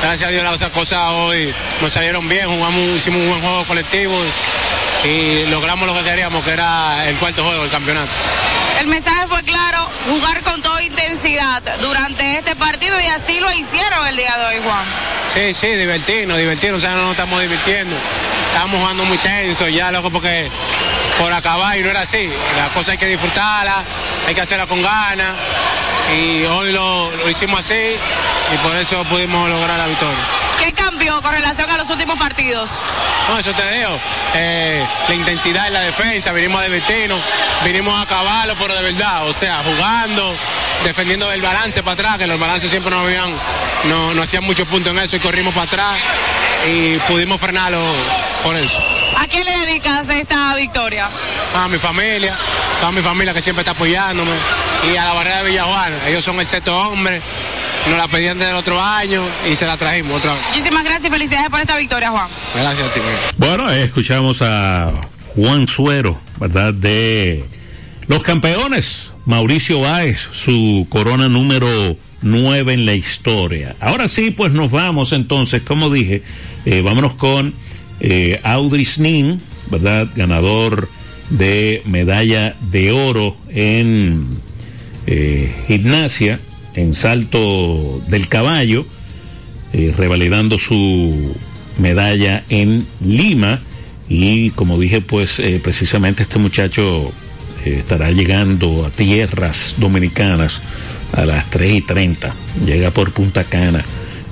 [0.00, 4.14] Gracias a Dios las cosas hoy nos salieron bien, jugamos, hicimos un buen juego colectivo
[5.04, 8.12] y logramos lo que queríamos, que era el cuarto juego del campeonato.
[8.78, 14.06] El mensaje fue claro, jugar con toda intensidad durante este partido y así lo hicieron
[14.06, 14.84] el día de hoy, Juan.
[15.34, 17.96] Sí, sí, divertirnos, divertirnos, no nos estamos divirtiendo.
[18.52, 20.48] Estamos jugando muy tenso, ya loco porque
[21.18, 22.30] por acabar y no era así.
[22.56, 23.84] La cosa hay que disfrutarla,
[24.26, 25.34] hay que hacerla con ganas
[26.16, 30.47] y hoy lo, lo hicimos así y por eso pudimos lograr la victoria.
[31.08, 32.68] ¿Qué con relación a los últimos partidos?
[33.28, 33.98] No, eso te digo.
[34.34, 37.18] Eh, la intensidad en la defensa, vinimos a divertirnos,
[37.64, 40.36] vinimos a acabarlo, pero de verdad, o sea, jugando,
[40.84, 43.32] defendiendo el balance para atrás, que los balances siempre nos habían,
[43.84, 45.96] no, no hacían muchos puntos en eso y corrimos para atrás
[46.66, 47.80] y pudimos frenarlo
[48.42, 48.78] por eso.
[49.16, 51.08] ¿A quién le dedicas esta victoria?
[51.54, 52.36] A mi familia,
[52.80, 54.32] toda mi familia que siempre está apoyándome
[54.92, 55.96] y a la barrera de Villajuana.
[56.06, 57.22] Ellos son el sexto hombre,
[57.88, 60.42] nos la pedían desde el otro año y se la trajimos otra vez.
[60.48, 62.28] Muchísimas gracias y felicidades por esta victoria, Juan.
[62.54, 63.00] Gracias a ti.
[63.36, 64.92] Bueno, eh, escuchamos a
[65.34, 66.74] Juan Suero, ¿verdad?
[66.74, 67.44] De
[68.06, 73.76] los campeones, Mauricio Báez, su corona número 9 en la historia.
[73.80, 76.22] Ahora sí, pues nos vamos entonces, como dije,
[76.64, 77.54] eh, vámonos con
[78.00, 80.08] eh, Audris Nin, ¿verdad?
[80.16, 80.88] Ganador
[81.30, 84.26] de medalla de oro en
[85.06, 86.40] eh, gimnasia,
[86.78, 88.86] en salto del caballo,
[89.72, 91.34] eh, revalidando su
[91.78, 93.60] medalla en Lima.
[94.08, 97.12] Y como dije, pues eh, precisamente este muchacho
[97.64, 100.60] eh, estará llegando a tierras dominicanas
[101.12, 102.34] a las 3 y 30.
[102.64, 103.84] Llega por Punta Cana,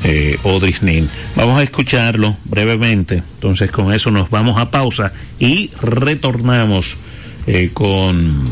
[0.05, 1.09] eh, Odris Nin.
[1.35, 3.23] Vamos a escucharlo brevemente.
[3.35, 6.97] Entonces con eso nos vamos a pausa y retornamos
[7.75, 8.45] con,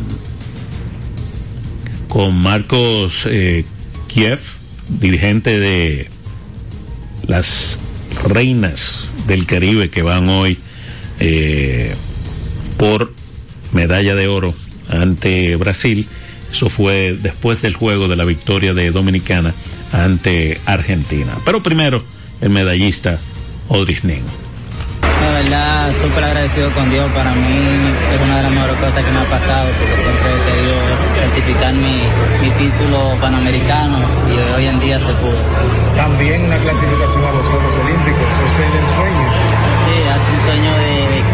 [2.07, 3.27] con Marcos
[4.15, 4.39] Kiev,
[5.01, 6.09] dirigente de
[7.27, 7.81] las
[8.23, 10.57] reinas del Caribe que van hoy
[11.19, 11.97] eh,
[12.77, 13.13] por
[13.73, 14.55] medalla de oro
[14.89, 16.07] ante Brasil.
[16.53, 19.53] Eso fue después del juego de la victoria de Dominicana
[19.93, 21.37] ante Argentina.
[21.45, 22.05] Pero primero,
[22.41, 23.19] el medallista
[23.67, 24.23] Odris Nin.
[25.03, 27.11] La verdad, súper agradecido con Dios.
[27.11, 27.59] Para mí
[28.15, 30.74] es una de las mejores cosas que me ha pasado porque siempre he querido
[31.35, 31.99] certificar mi,
[32.41, 33.99] mi título panamericano
[34.31, 35.35] y hoy en día se pudo.
[35.97, 38.29] También una clasificación a los Juegos Olímpicos.
[38.47, 39.25] ¿Usted es el sueño?
[39.85, 41.34] Sí, hace un sueño de, de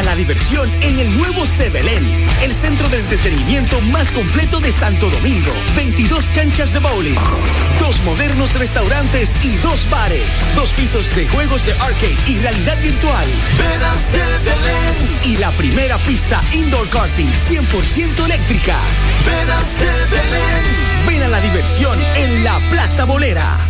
[0.00, 2.02] A la diversión en el nuevo Sebelén,
[2.40, 5.52] el centro de entretenimiento más completo de Santo Domingo.
[5.76, 7.18] 22 canchas de bowling,
[7.78, 10.24] dos modernos restaurantes y dos bares,
[10.56, 13.28] dos pisos de juegos de arcade y realidad virtual.
[13.58, 15.34] Ven a Sebelén.
[15.34, 18.78] Y la primera pista indoor karting 100% eléctrica.
[19.26, 21.06] Ven a Sebelén.
[21.08, 23.69] Ven a la diversión en la Plaza Bolera.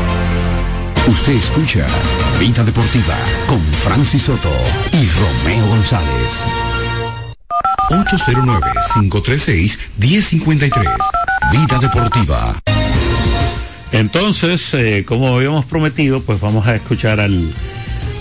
[1.11, 1.85] Usted escucha
[2.39, 4.49] Vida Deportiva con Francis Soto
[4.93, 6.45] y Romeo González.
[7.89, 10.71] 809-536-1053.
[11.51, 12.57] Vida Deportiva.
[13.91, 17.51] Entonces, eh, como habíamos prometido, pues vamos a escuchar al,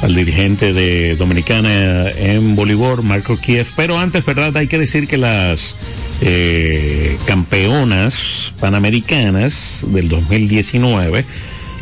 [0.03, 3.68] al dirigente de Dominicana en Bolívar, Marco Kiev.
[3.76, 4.57] Pero antes, ¿verdad?
[4.57, 5.76] Hay que decir que las
[6.22, 11.24] eh, campeonas panamericanas del 2019,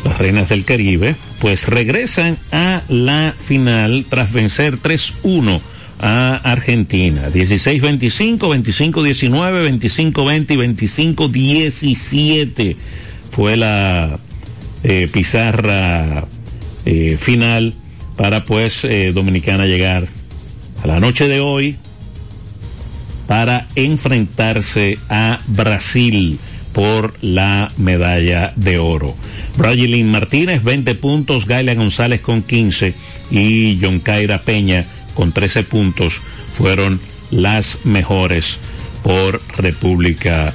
[0.03, 5.61] las reinas del Caribe, pues regresan a la final tras vencer 3-1
[5.99, 7.29] a Argentina.
[7.29, 12.75] 16-25, 25-19, 25-20 y 25-17
[13.31, 14.19] fue la
[14.83, 16.25] eh, pizarra
[16.85, 17.73] eh, final
[18.15, 20.07] para pues eh, Dominicana llegar
[20.83, 21.75] a la noche de hoy
[23.27, 26.39] para enfrentarse a Brasil
[26.73, 29.15] por la medalla de oro.
[29.57, 32.93] Bragilín Martínez 20 puntos, Gaila González con 15
[33.31, 36.21] y John Caira Peña con 13 puntos
[36.57, 36.99] fueron
[37.31, 38.57] las mejores
[39.03, 40.53] por República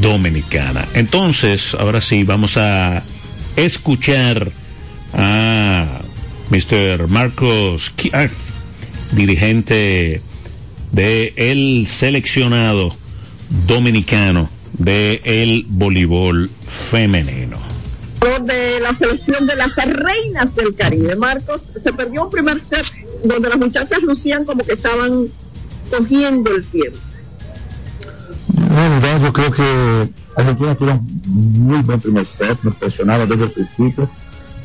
[0.00, 0.86] Dominicana.
[0.94, 3.02] Entonces, ahora sí, vamos a
[3.56, 4.50] escuchar
[5.12, 6.00] a
[6.50, 7.08] Mr.
[7.08, 8.32] Marcos Kiev,
[9.12, 10.20] dirigente
[10.92, 12.94] de el seleccionado
[13.66, 14.48] dominicano
[14.80, 16.50] de el voleibol
[16.90, 17.58] femenino.
[18.44, 22.84] De la selección de las reinas del Caribe, Marcos, se perdió un primer set
[23.24, 25.26] donde las muchachas lucían como que estaban
[25.90, 26.98] cogiendo el tiempo.
[28.54, 33.50] Bueno, yo creo que Argentina tuvo un muy buen primer set, nos presionaba desde el
[33.50, 34.08] principio,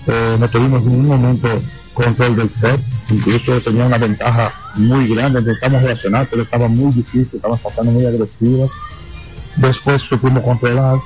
[0.07, 1.49] eh, no tuvimos ningún momento
[1.93, 7.37] control del set, incluso tenía una ventaja muy grande, intentamos reaccionar, pero estaba muy difícil,
[7.37, 8.69] estaban saltando muy agresivas.
[9.57, 10.97] Después supimos controlar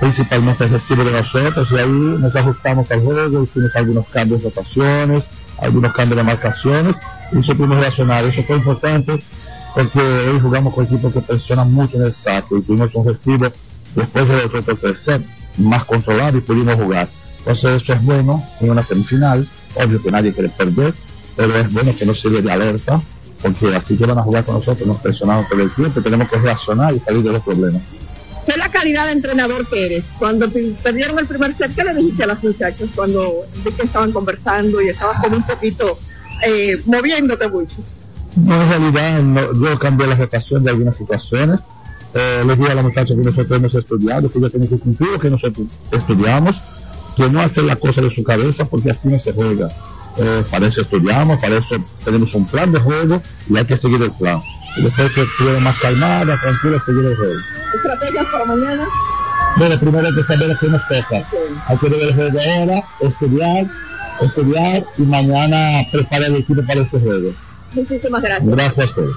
[0.00, 4.50] principalmente el recibo de nosotros y ahí nos ajustamos al juego, hicimos algunos cambios de
[4.50, 5.28] rotaciones,
[5.58, 6.98] algunos cambios de marcaciones
[7.32, 8.24] y supimos reaccionar.
[8.24, 9.22] Eso fue importante
[9.74, 13.46] porque hoy jugamos con equipos que presionan mucho en el saco y tuvimos un recibo
[13.94, 15.22] después del otro tercer
[15.58, 17.08] más controlado y pudimos jugar.
[17.38, 20.94] Entonces eso es bueno en una semifinal, obvio que nadie quiere perder,
[21.36, 23.00] pero es bueno que no sirve de alerta,
[23.42, 26.38] porque así que van a jugar con nosotros, nos presionamos todo el tiempo, tenemos que
[26.38, 27.96] reaccionar y salir de los problemas.
[28.44, 30.14] Sé la calidad de entrenador que eres.
[30.18, 30.48] Cuando
[30.82, 34.80] perdieron el primer set, ¿qué le dijiste a las muchachas cuando vi que estaban conversando
[34.80, 35.98] y estabas como un poquito
[36.46, 37.76] eh, moviéndote mucho?
[38.36, 41.66] No, en realidad no, yo cambié la rotación de algunas situaciones.
[42.14, 45.10] Eh, les dije a la muchacha que nosotros hemos estudiado, que ella tiene que cumplir
[45.10, 46.62] lo que nosotros estudiamos,
[47.16, 49.70] que no hacer la cosa de su cabeza porque así no se juega.
[50.18, 54.02] Eh, para eso estudiamos, para eso tenemos un plan de juego y hay que seguir
[54.02, 54.40] el plan.
[54.76, 57.34] Y después que estuviera más calmada, tranquila, seguir el juego.
[57.74, 58.88] ¿Estrategias para mañana?
[59.56, 61.26] Bueno, primero hay que saber que nos toca.
[61.66, 63.66] Hay que ver el juego ahora, estudiar,
[64.20, 67.32] estudiar y mañana preparar el equipo para este juego.
[67.72, 68.48] Muchísimas gracias.
[68.48, 69.16] Gracias a ustedes.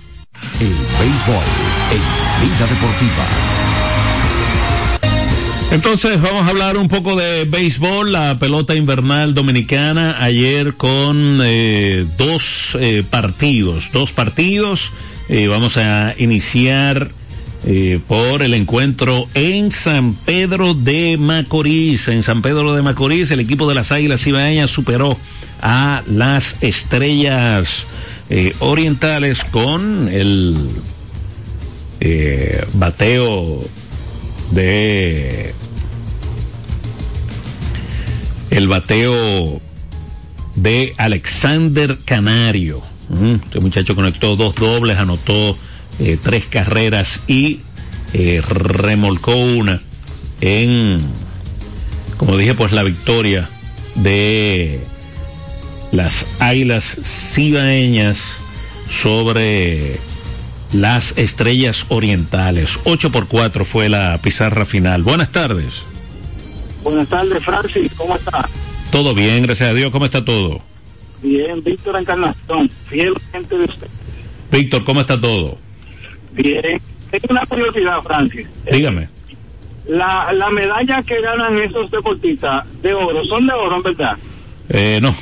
[0.60, 1.44] El béisbol
[1.92, 3.59] en Vida Deportiva.
[5.72, 12.08] Entonces vamos a hablar un poco de béisbol, la pelota invernal dominicana ayer con eh,
[12.18, 14.92] dos eh, partidos, dos partidos.
[15.30, 17.12] Eh, vamos a iniciar
[17.68, 22.08] eh, por el encuentro en San Pedro de Macorís.
[22.08, 25.20] En San Pedro de Macorís el equipo de las Águilas Ibaeñas superó
[25.62, 27.86] a las Estrellas
[28.32, 30.68] eh, Orientales con el
[32.74, 33.70] bateo
[34.52, 35.54] de
[38.50, 39.62] el bateo
[40.56, 42.82] de Alexander Canario.
[43.10, 45.58] Mm, Este muchacho conectó dos dobles, anotó
[46.00, 47.62] eh, tres carreras y
[48.14, 49.82] eh, remolcó una
[50.42, 51.00] en,
[52.18, 53.50] como dije, pues la victoria
[53.96, 54.80] de
[55.92, 58.22] las Águilas Cibaeñas
[58.90, 60.00] sobre
[60.74, 62.80] las Estrellas Orientales.
[62.84, 65.04] 8 por 4 fue la pizarra final.
[65.04, 65.84] Buenas tardes.
[66.84, 67.92] Buenas tardes, Francis.
[67.96, 68.48] ¿Cómo está?
[68.92, 69.92] Todo bien, gracias a Dios.
[69.92, 70.62] ¿Cómo está todo?
[71.22, 73.88] Bien, Víctor Encarnación, fiel gente de usted.
[74.52, 75.58] Víctor, ¿cómo está todo?
[76.34, 76.82] Bien.
[77.12, 78.48] Tengo una curiosidad, Francis.
[78.72, 79.10] Dígame.
[79.88, 84.18] La, la medalla que ganan esos deportistas de oro, ¿son de oro, en verdad?
[84.70, 85.16] Eh, no,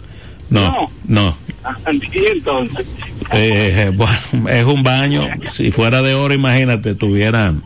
[0.50, 1.36] no, no.
[1.64, 2.86] Ah, entonces.
[3.32, 5.26] Eh, bueno, es un baño.
[5.50, 7.62] Si fuera de oro, imagínate, tuvieran.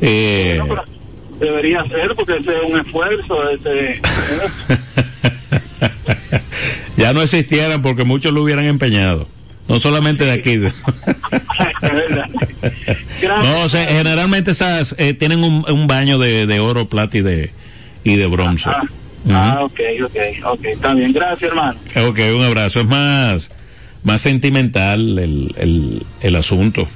[0.00, 0.60] Eh,
[1.38, 3.50] Debería ser, porque ese es un esfuerzo.
[3.50, 4.00] Ese,
[6.96, 9.28] ya no existieran porque muchos lo hubieran empeñado.
[9.68, 10.56] No solamente de aquí.
[13.26, 17.22] no, o sea, generalmente esas eh, tienen un, un baño de, de oro, plata y
[17.22, 17.50] de,
[18.04, 18.70] y de bronce.
[19.30, 20.64] Ah, ok, ok, ok.
[20.66, 21.12] Está bien.
[21.12, 21.78] Gracias, hermano.
[22.06, 22.80] Ok, un abrazo.
[22.80, 23.50] Es más,
[24.02, 26.86] más sentimental el, el, el asunto.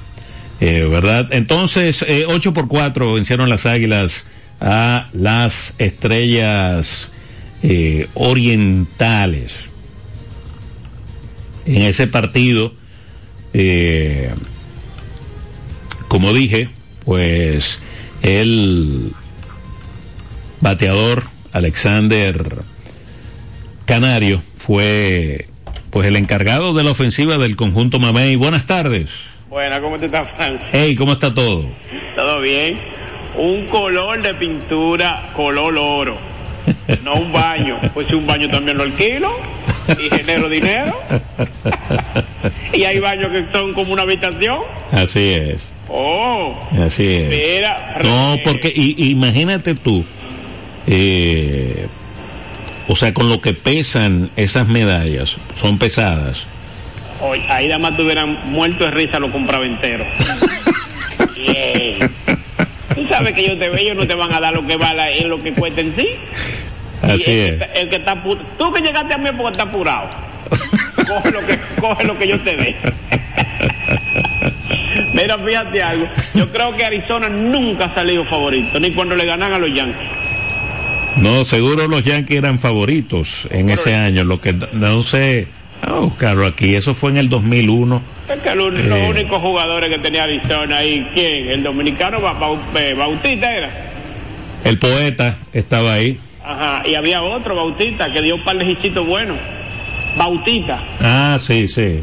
[0.61, 1.29] Eh, ¿Verdad?
[1.31, 4.27] Entonces, eh, 8 por 4 vencieron las águilas
[4.61, 7.11] a las estrellas
[7.63, 9.67] eh, orientales.
[11.67, 12.75] En ese partido,
[13.53, 14.31] eh,
[16.09, 16.71] como dije,
[17.05, 17.79] pues
[18.23, 19.13] el
[20.61, 22.63] bateador Alexander
[23.85, 25.47] Canario fue
[25.91, 28.37] pues el encargado de la ofensiva del conjunto Mamey.
[28.37, 29.11] Buenas tardes.
[29.49, 30.61] Buena, ¿cómo te estás, Frank?
[30.73, 31.65] Hey, ¿cómo está todo?
[32.15, 32.79] ¿Todo bien?
[33.37, 36.17] Un color de pintura color oro.
[37.03, 37.79] No un baño.
[37.95, 39.31] Pues si un baño también lo alquilo
[39.89, 40.95] y genero dinero.
[42.75, 44.59] Y hay baños que son como una habitación.
[44.93, 45.69] Así es.
[45.89, 47.29] Oh, Así es.
[47.31, 47.99] mira.
[48.05, 50.05] No, porque y- imagínate tú,
[50.87, 51.87] eh,
[52.87, 56.47] o sea, con lo que pesan esas medallas, son pesadas.
[57.21, 60.07] Hoy, ahí nada más tuvieran muerto de risa los compraventeros.
[61.37, 62.11] Bien.
[62.95, 65.21] Tú sabes que ellos te ven, ellos no te van a dar lo que vale
[65.21, 66.09] en lo que cuesta en sí.
[67.03, 67.59] Así el, es.
[67.69, 70.11] que el que está apu- Tú que llegaste a mí porque está apurado.
[71.07, 72.77] coge lo que, coge lo que yo te dé.
[75.13, 76.09] Mira, fíjate algo.
[76.35, 80.09] Yo creo que Arizona nunca ha salido favorito, ni cuando le ganan a los Yankees.
[81.17, 84.25] No, seguro los Yankees eran favoritos en ese año.
[84.25, 85.49] Lo que no sé,
[85.83, 86.75] vamos a buscarlo aquí.
[86.75, 88.03] Eso fue en el 2001.
[88.29, 88.83] Es que lo- Eh.
[88.85, 91.51] los únicos jugadores que tenía Arizona ahí, ¿quién?
[91.51, 92.19] El dominicano
[92.77, 93.71] eh, Bautista era.
[94.65, 96.19] El poeta estaba ahí.
[96.45, 98.65] Ajá, y había otro, Bautista, que dio un par de
[99.05, 99.37] buenos.
[100.17, 100.81] Bautista.
[101.01, 102.01] Ah, sí, sí.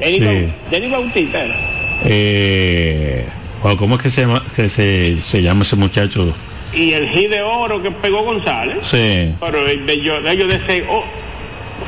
[0.00, 0.18] Denny,
[0.70, 0.86] Sí.
[0.90, 1.56] Bautista era.
[2.04, 3.24] Eh,
[3.78, 6.34] ¿Cómo es que se llama, que se, se llama ese muchacho?
[6.74, 8.78] Y el hit de oro que pegó González.
[8.82, 9.32] Sí.
[9.40, 11.04] Pero ellos, de ellos de ese, oh,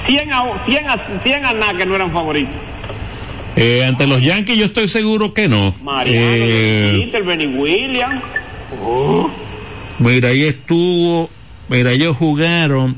[0.06, 2.54] 100 a, 100 a, 100 a nada que no eran favoritos.
[3.56, 5.74] Eh, ante los Yankees yo estoy seguro que no.
[5.82, 8.22] Mariano, Eh, Peter, Benny Williams.
[8.84, 9.30] Oh,
[9.98, 11.30] Mira, ahí estuvo,
[11.70, 12.96] mira, ellos jugaron,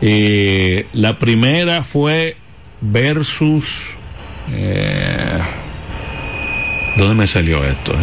[0.00, 2.36] eh, la primera fue
[2.80, 3.82] versus,
[4.50, 5.38] eh,
[6.96, 7.94] ¿dónde me salió esto?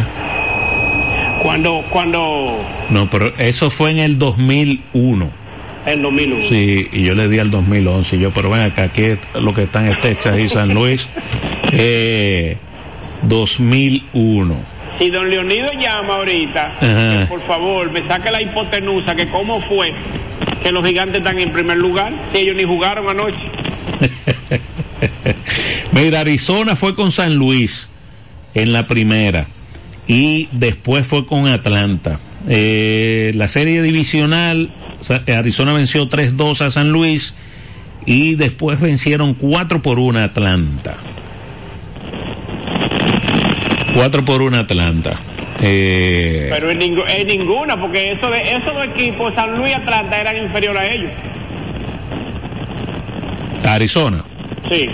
[1.41, 2.59] cuando, cuando,
[2.91, 5.31] No, pero eso fue en el 2001.
[5.85, 6.45] En 2001.
[6.47, 8.15] Sí, y yo le di al 2011.
[8.15, 11.07] Y yo, pero ven acá, aquí es lo que están en Texas y San Luis.
[11.73, 12.57] Eh,
[13.23, 14.55] 2001.
[14.99, 19.93] Si don Leonido llama ahorita, que por favor me saque la hipotenusa que cómo fue
[20.61, 23.37] que los gigantes están en primer lugar, si ellos ni jugaron anoche.
[25.91, 27.89] Mira, Arizona fue con San Luis
[28.53, 29.47] en la primera
[30.07, 32.19] y después fue con Atlanta.
[32.47, 34.71] Eh, la serie divisional,
[35.01, 37.35] o sea, Arizona venció 3-2 a San Luis
[38.05, 40.95] y después vencieron 4 por 1 a Atlanta.
[43.93, 45.19] 4 por 1 a Atlanta.
[45.63, 49.73] Eh, Pero en, ningu- en ninguna, porque eso de esos dos equipos, San Luis y
[49.73, 51.11] Atlanta, eran inferiores a ellos.
[53.65, 54.23] Arizona,
[54.69, 54.89] Sí,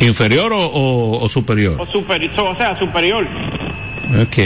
[0.00, 1.76] ¿inferior o, o- o superior?
[1.80, 3.24] o, superi- o sea, superior.
[4.20, 4.36] Ok.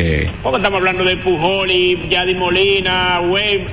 [0.43, 3.67] Porque estamos hablando de Pujol y Yadi Molina, Wave.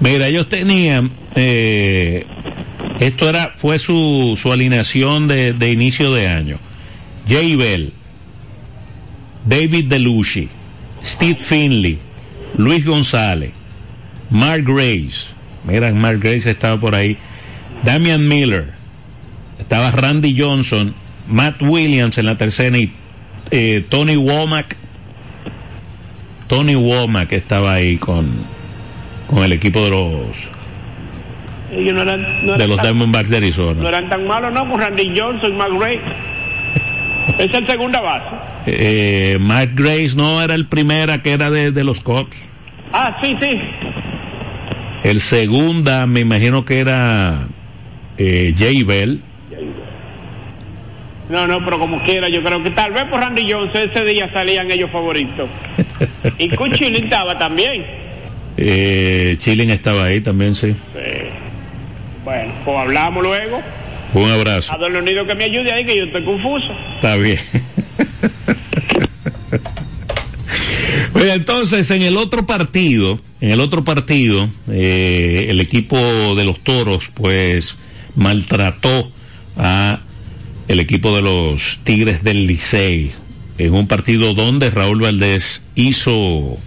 [0.00, 2.26] Mira, ellos tenían, eh,
[3.00, 6.58] esto era, fue su, su alineación de, de inicio de año.
[7.26, 7.92] Jay Bell,
[9.46, 10.48] David Delucci,
[11.02, 11.98] Steve Finley,
[12.56, 13.52] Luis González,
[14.30, 15.28] Mark Grace,
[15.64, 17.16] mira, Mark Grace estaba por ahí,
[17.84, 18.72] Damian Miller,
[19.58, 20.94] estaba Randy Johnson,
[21.28, 22.92] Matt Williams en la tercera y
[23.50, 24.76] eh, Tony Womack,
[26.48, 28.28] Tony Womack estaba ahí con,
[29.26, 30.36] con el equipo de los
[31.72, 33.88] Ellos no eran, no de los tan, Diamondbacks de no Arizona.
[33.88, 36.00] eran tan malos, no, con Randy Johnson y McRae.
[37.38, 38.24] es el segunda base.
[38.66, 42.36] Eh, Matt Grace no era el primera que era de, de los Cubs.
[42.92, 43.60] Ah, sí, sí.
[45.02, 47.46] El segunda me imagino que era
[48.18, 49.20] eh, Jay Bell.
[51.28, 54.30] No, no, pero como quiera, yo creo que tal vez por Randy Johnson ese día
[54.32, 55.48] salían ellos favoritos.
[56.38, 57.84] Y Cuchilli estaba también.
[58.56, 60.72] Eh, estaba ahí también, sí.
[60.72, 60.76] Sí.
[62.24, 63.62] Bueno, pues hablamos luego.
[64.14, 64.72] Un abrazo.
[64.72, 66.72] A don Leonido que me ayude ahí, que yo estoy confuso.
[66.94, 67.38] Está bien.
[71.14, 75.96] Oye, entonces, en el otro partido, en el otro partido, eh, el equipo
[76.34, 77.76] de los toros, pues,
[78.14, 79.10] maltrató
[79.56, 80.00] a
[80.68, 83.12] el equipo de los Tigres del Licey
[83.58, 86.58] en un partido donde Raúl Valdés hizo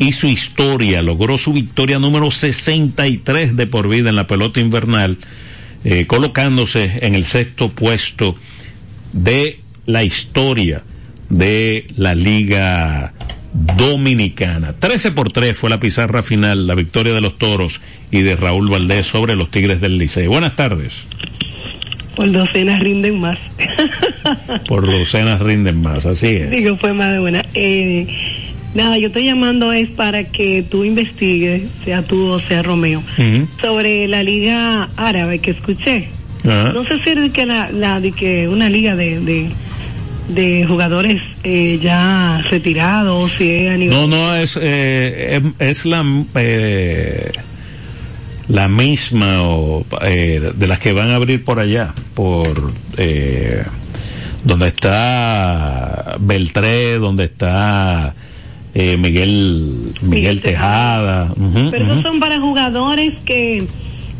[0.00, 5.18] hizo historia, logró su victoria número 63 de por vida en la pelota invernal
[5.84, 8.34] eh, colocándose en el sexto puesto
[9.12, 10.82] de la historia
[11.28, 13.12] de la Liga
[13.76, 14.74] Dominicana.
[14.78, 17.80] 13 por 3 fue la pizarra final, la victoria de los Toros
[18.10, 20.30] y de Raúl Valdés sobre los Tigres del Liceo.
[20.30, 21.04] Buenas tardes.
[22.14, 23.38] Por docenas rinden más.
[24.68, 26.50] Por docenas rinden más, así es.
[26.50, 27.44] Digo, fue más de buena.
[27.54, 28.06] Eh,
[28.74, 33.02] nada, yo estoy llamando es para que tú investigues, sea tú o sea Romeo,
[33.60, 36.08] sobre la liga árabe que escuché.
[36.44, 39.50] No sé si es que la, la de que una liga de, de,
[40.28, 45.68] de jugadores eh, ya retirados, o si es a nivel No, no, es, eh, es,
[45.78, 46.04] es la,
[46.36, 47.32] eh,
[48.48, 53.62] la misma o, eh, de las que van a abrir por allá, por eh,
[54.44, 58.14] donde está Beltré, donde está
[58.74, 61.32] eh, Miguel, Miguel Tejada.
[61.70, 63.66] Pero esos son para jugadores que,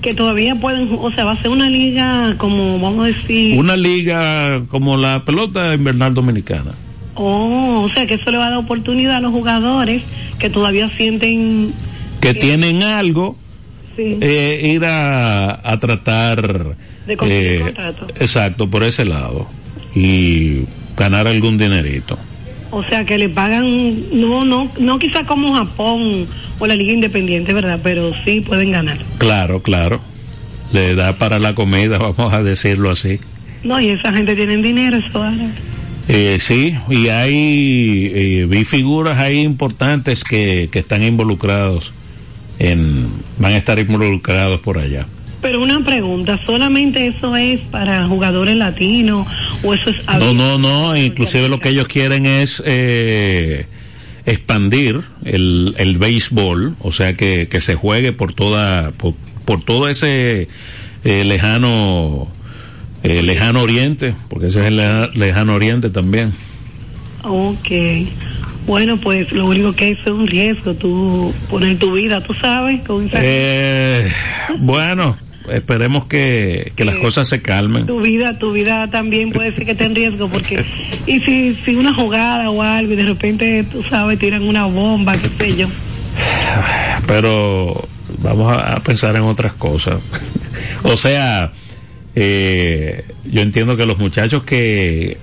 [0.02, 3.76] que todavía pueden, o sea, va a ser una liga como, vamos a decir, Una
[3.76, 6.72] liga como la pelota invernal dominicana.
[7.14, 10.02] oh, o sea, que eso le va a dar oportunidad a los jugadores
[10.38, 11.72] que todavía sienten,
[12.20, 13.36] Que tienen algo,
[13.96, 16.76] sí, eh, ir a, a tratar.
[17.06, 18.06] de eh, contrato.
[18.18, 19.46] Exacto, por ese lado.
[19.94, 20.60] Y
[20.96, 22.18] ganar algún dinerito.
[22.70, 26.26] O sea, que le pagan, no, no, no quizá como Japón
[26.58, 27.80] o la liga independiente, ¿verdad?
[27.82, 28.98] Pero sí pueden ganar.
[29.18, 30.00] Claro, claro.
[30.72, 33.18] Le da para la comida, vamos a decirlo así.
[33.64, 35.50] No, y esa gente tiene dinero, eso ahora.
[36.08, 41.92] Eh, sí, y hay, eh, vi figuras ahí importantes que, que están involucrados
[42.58, 43.08] en,
[43.38, 45.06] van a estar involucrados por allá.
[45.40, 49.26] Pero una pregunta, ¿solamente eso es para jugadores latinos
[49.62, 53.66] o eso es No, no, no, inclusive lo que ellos quieren es eh,
[54.26, 59.14] expandir el, el béisbol, o sea que, que se juegue por toda, por,
[59.46, 60.48] por todo ese
[61.04, 62.28] eh, lejano,
[63.02, 66.32] eh, lejano oriente, porque ese es el leja- lejano oriente también.
[67.24, 67.68] Ok.
[68.66, 72.82] Bueno, pues lo único que es es un riesgo, tú poner tu vida, tú sabes,
[72.82, 74.10] con esa- Eh,
[74.58, 75.16] bueno,
[75.50, 77.86] esperemos que, que las cosas se calmen.
[77.86, 80.64] tu vida, tu vida también puede ser que esté en riesgo porque
[81.06, 85.14] y si si una jugada o algo y de repente tú sabes tiran una bomba,
[85.16, 85.68] qué sé yo.
[87.06, 87.88] pero
[88.18, 90.00] vamos a, a pensar en otras cosas.
[90.82, 91.52] o sea,
[92.14, 95.16] eh, yo entiendo que los muchachos que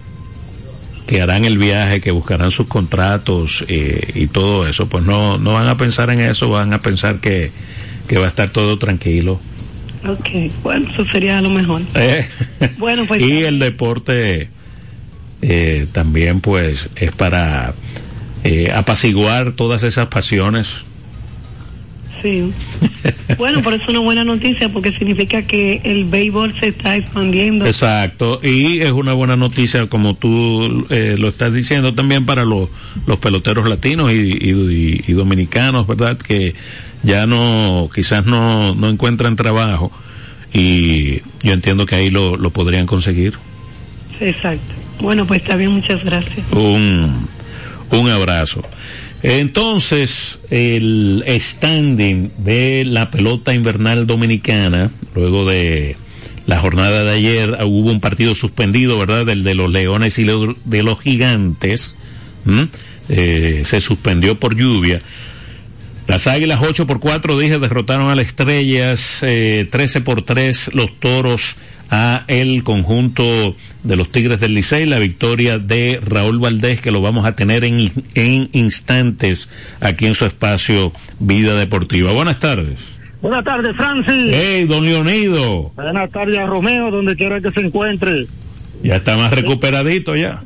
[1.08, 5.54] que harán el viaje, que buscarán sus contratos eh, y todo eso, pues no, no
[5.54, 7.50] van a pensar en eso, van a pensar que,
[8.08, 9.40] que va a estar todo tranquilo.
[10.06, 11.82] Ok, bueno, eso sería lo mejor.
[11.96, 12.26] Eh,
[12.78, 14.50] Bueno, pues y el deporte
[15.42, 17.74] eh, también pues es para
[18.44, 20.70] eh, apaciguar todas esas pasiones.
[22.22, 22.52] sí.
[23.38, 27.66] Bueno, por eso es una buena noticia porque significa que el béisbol se está expandiendo.
[27.66, 32.70] Exacto, y es una buena noticia, como tú eh, lo estás diciendo, también para los,
[33.06, 36.18] los peloteros latinos y, y- y dominicanos, ¿verdad?
[36.18, 36.56] Que
[37.04, 39.92] ya no, quizás no, no encuentran trabajo
[40.54, 43.34] y yo entiendo que ahí lo, lo podrían conseguir.
[44.20, 44.74] Exacto.
[45.00, 46.40] Bueno, pues está bien, muchas gracias.
[46.52, 47.28] Un,
[47.92, 48.62] un abrazo.
[49.24, 55.98] Entonces, el standing de la pelota invernal dominicana, luego de
[56.46, 59.28] la jornada de ayer, hubo un partido suspendido, ¿verdad?
[59.30, 61.96] El de los Leones y de los Gigantes.
[63.10, 65.00] Eh, se suspendió por lluvia.
[66.08, 70.98] Las Águilas 8 por 4, dije, derrotaron a las Estrellas, eh, 13 por 3, los
[71.00, 71.58] Toros
[71.90, 77.02] a el conjunto de los Tigres del Licey, la victoria de Raúl Valdés, que lo
[77.02, 79.50] vamos a tener en, en instantes
[79.80, 82.12] aquí en su espacio Vida Deportiva.
[82.14, 82.80] Buenas tardes.
[83.22, 84.32] Buenas tardes, Francis.
[84.32, 88.28] Hey, don Leonido, Buenas tardes a Romeo, donde quiera que se encuentre.
[88.84, 90.42] ya está más recuperadito ya.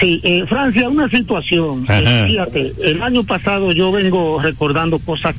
[0.00, 1.86] Sí, eh, Francia, una situación.
[1.88, 5.34] Eh, fíjate, el año pasado yo vengo recordando cosas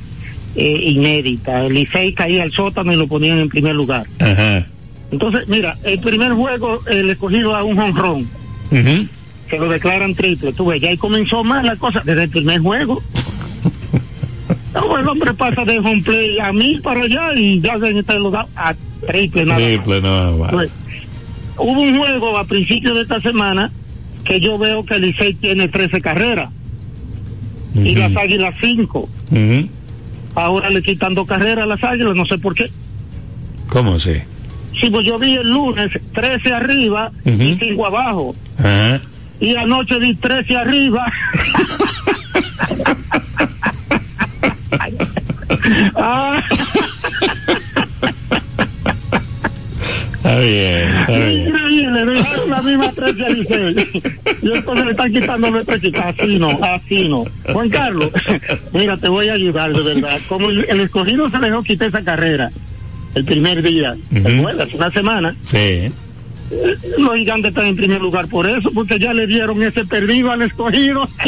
[0.56, 1.66] eh, inéditas.
[1.66, 4.06] El Licey caía al sótano y lo ponían en primer lugar.
[4.18, 4.66] Ajá.
[5.10, 8.28] Entonces, mira, el primer juego le escogido a un honrón.
[8.70, 9.06] Ujú.
[9.48, 10.52] Se lo declaran triple.
[10.52, 13.02] Tú ves, ya ahí comenzó mal la cosa desde el primer juego.
[14.74, 18.14] No, el hombre pasa de home play a mil para allá y ya se está
[18.14, 18.74] lo da a
[19.06, 20.52] triple nada más.
[20.52, 20.62] No,
[21.56, 23.72] hubo un juego a principios de esta semana
[24.28, 26.50] que yo veo que el Licey tiene 13 carreras
[27.74, 29.08] y las águilas 5.
[29.30, 29.68] Ujú.
[30.34, 32.70] Ahora le quitan dos carreras a las águilas, no sé por qué.
[33.70, 34.16] ¿Cómo así?
[34.78, 37.42] Sí, pues yo vi el lunes 13 arriba Ujú.
[37.42, 38.36] y 5 abajo.
[39.40, 41.10] Y anoche vi 13 arriba.
[45.96, 46.42] Ah.
[50.18, 51.48] Está bien, está bien.
[51.48, 53.38] Increíble, dejaron la misma 13 al.
[53.38, 55.76] Y entonces le están quitando nuestra.
[55.76, 57.24] Así no, así no.
[57.52, 58.10] Juan Carlos,
[58.72, 60.18] mira, te voy a ayudar de verdad.
[60.28, 62.50] Como el escogido se dejó quitar esa carrera
[63.14, 64.74] el primer día, ¿te acuerdas?
[64.74, 65.34] Una semana.
[65.44, 65.86] Sí.
[66.98, 70.42] Los gigantes están en primer lugar por eso, porque ya le dieron ese perdido al
[70.42, 71.08] escogido.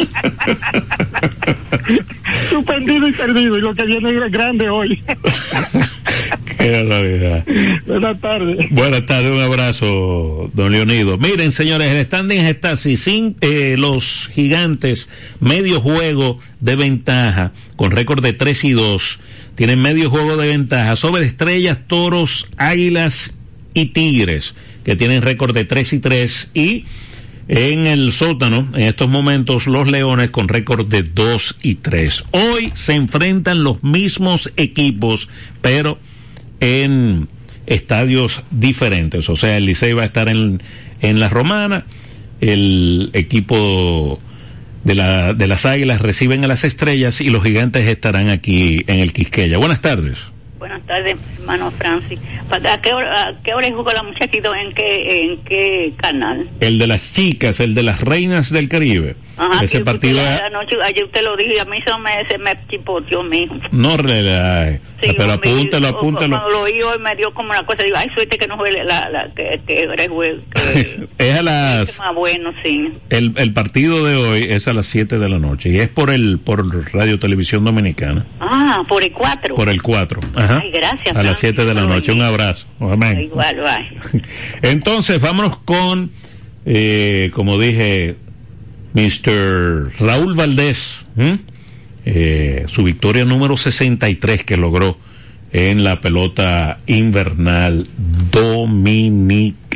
[2.50, 5.02] Suspendido y perdido, y lo que viene es grande hoy.
[6.58, 7.44] Qué barbaridad.
[7.86, 8.66] Buenas tardes.
[8.70, 11.16] Buenas tardes, un abrazo, don Leonido.
[11.18, 15.08] Miren, señores, el standing está así, sin eh, los gigantes,
[15.40, 19.20] medio juego de ventaja, con récord de 3 y 2.
[19.54, 23.34] Tienen medio juego de ventaja sobre estrellas, toros, águilas
[23.74, 24.54] y tigres,
[24.84, 26.50] que tienen récord de 3 y 3.
[26.54, 26.84] Y
[27.52, 32.24] en el sótano, en estos momentos, los leones con récord de 2 y 3.
[32.30, 35.28] Hoy se enfrentan los mismos equipos,
[35.60, 35.98] pero
[36.60, 37.26] en
[37.66, 39.28] estadios diferentes.
[39.28, 40.62] O sea, el Licey va a estar en,
[41.00, 41.86] en la Romana,
[42.40, 44.20] el equipo
[44.84, 49.00] de, la, de las Águilas reciben a las Estrellas y los Gigantes estarán aquí en
[49.00, 49.58] el Quisqueya.
[49.58, 50.18] Buenas tardes.
[50.60, 52.18] Buenas tardes, hermano Francis.
[52.50, 53.34] ¿A qué hora,
[53.72, 54.50] jugó la muchachita?
[54.60, 56.50] ¿En qué, ¿En qué canal?
[56.60, 59.16] El de las chicas, el de las reinas del Caribe.
[59.40, 62.28] Ajá, Ese partido usted es- anoche, ayer usted lo dijo y a mí se me,
[62.28, 63.54] se me chipoteó, mijo.
[63.72, 64.80] no relaje.
[65.02, 66.36] Sí, pero apúntalo, apúntalo.
[66.36, 68.84] Cuando lo oí hoy me dio como una cosa, digo, ay, suerte que no juegue
[68.84, 72.92] la, la que, que que Es a las más bueno, sí.
[73.08, 76.10] el, el partido de hoy es a las 7 de la noche y es por
[76.10, 79.54] el por Radio Televisión Dominicana, Ah, por el 4.
[79.54, 80.20] por el 4.
[80.36, 80.60] Ajá.
[80.62, 82.12] Ay, gracias, A las Francis, 7 de la noche.
[82.12, 82.66] Un abrazo.
[82.80, 83.20] Amén.
[83.20, 84.22] Igual, bye.
[84.62, 86.10] Entonces, vámonos con,
[86.66, 88.16] eh, como dije,
[88.94, 89.92] Mr.
[89.98, 91.04] Raúl Valdés.
[92.04, 94.96] Eh, su victoria número 63 que logró
[95.52, 97.88] en la pelota invernal
[98.30, 99.70] dominicana.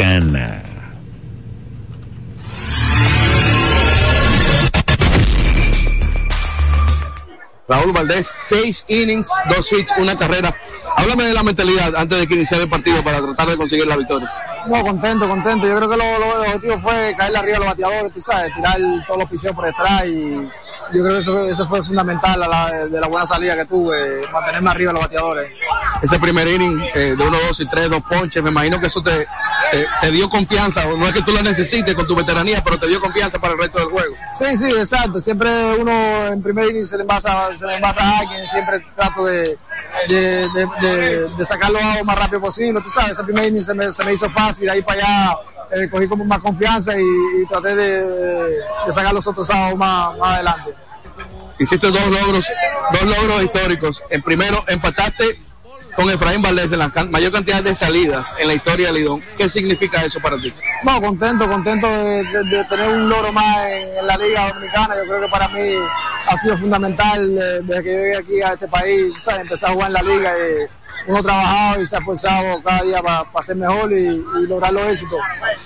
[7.66, 10.54] Raúl Valdés, seis innings, dos hits, una carrera.
[10.96, 13.96] Háblame de la mentalidad antes de que iniciara el partido para tratar de conseguir la
[13.96, 14.30] victoria.
[14.66, 15.66] No, contento, contento.
[15.66, 18.52] Yo creo que lo, lo- el objetivo fue caerle arriba a los bateadores, tú sabes,
[18.54, 20.48] tirar todos los picheos por detrás y yo
[21.02, 24.90] creo que eso, eso fue fundamental la- de la buena salida que tuve, mantenerme arriba
[24.90, 25.52] a los bateadores.
[26.02, 29.02] Ese primer inning eh, de uno, dos y tres, dos ponches, me imagino que eso
[29.02, 29.26] te,
[29.74, 30.84] te, te dio confianza.
[30.86, 33.58] No es que tú la necesites con tu veteranía, pero te dio confianza para el
[33.60, 34.14] resto del juego.
[34.32, 35.20] Sí, sí, exacto.
[35.20, 35.92] Siempre uno
[36.28, 39.58] en primer inning se le envasa, se le envasa a alguien, siempre trato de,
[40.08, 42.80] de, de, de- de sacarlo lo más rápido posible.
[42.82, 45.38] Tú sabes, ese primer inning se me, se me hizo fácil, ahí para allá
[45.76, 47.02] eh, cogí como más confianza y,
[47.42, 48.02] y traté de,
[48.86, 50.70] de sacar los otros sábados más, más adelante.
[51.58, 52.46] Hiciste dos logros,
[52.92, 54.02] dos logros históricos.
[54.10, 55.40] En primero, empataste
[55.96, 59.22] con Efraín Valdés en la mayor cantidad de salidas en la historia de Lidón.
[59.36, 60.52] ¿Qué significa eso para ti?
[60.82, 64.94] No, contento, contento de, de- de tener un logro más en, en la Liga Dominicana.
[64.96, 65.60] Yo creo que para mí
[66.30, 69.12] ha sido fundamental eh, desde que llegué aquí a este país.
[69.18, 69.42] ¿sabes?
[69.42, 72.82] Empecé a jugar en la Liga y uno ha trabajado y se ha esforzado cada
[72.82, 75.20] día para ser mejor y, y lograr los éxitos.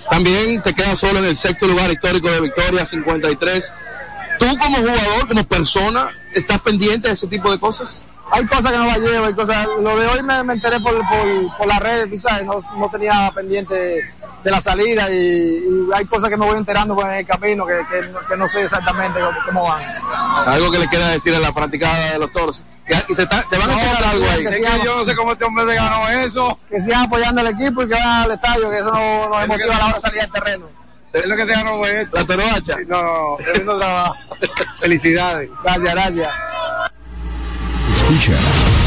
[0.09, 3.73] También te quedas solo en el sexto lugar histórico de Victoria, 53.
[4.39, 8.03] Tú como jugador, como persona, ¿estás pendiente de ese tipo de cosas?
[8.31, 9.67] Hay cosas que no las llevo, hay cosas.
[9.81, 12.89] Lo de hoy me, me enteré por, por, por las redes, tú sabes, no, no
[12.89, 13.75] tenía pendiente
[14.43, 17.65] de la salida y, y hay cosas que me voy enterando pues, en el camino
[17.65, 19.83] que, que, no- que no sé exactamente cómo, cómo van.
[20.47, 22.63] Algo que le queda decir a la fanaticada de los toros.
[23.09, 24.43] Y te, van a No, algo ahí.
[24.45, 26.57] que yo no sé cómo este hombre se ganó eso.
[26.69, 29.75] Que sigan apoyando al equipo y que vayan al estadio, que eso nos, nos motiva
[29.75, 30.65] a la hora de salir al terreno.
[31.13, 32.17] Es lo que te ganó esto.
[32.17, 32.75] La toroacha.
[32.87, 34.15] No, tremendo trabajo.
[34.79, 35.49] Felicidades.
[35.63, 36.29] Gracias, gracias.
[37.93, 38.33] Escucha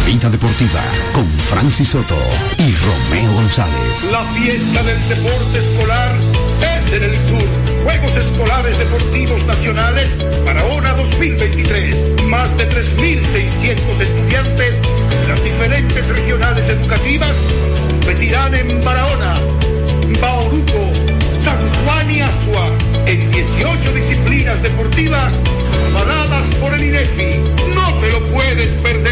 [0.06, 0.80] Vida Deportiva
[1.12, 2.16] con Francis Soto
[2.58, 4.10] y Romeo González.
[4.10, 6.10] La fiesta del deporte escolar
[6.60, 7.42] es en el sur.
[7.84, 12.22] Juegos Escolares Deportivos Nacionales Barahona 2023.
[12.24, 17.36] Más de 3.600 estudiantes de las diferentes regionales educativas
[17.88, 19.40] competirán en Barahona,
[20.20, 20.82] Bauruco,
[23.06, 25.34] En 18 disciplinas deportivas
[25.90, 27.38] avaladas por el INEFI.
[27.74, 29.11] No te lo puedes perder.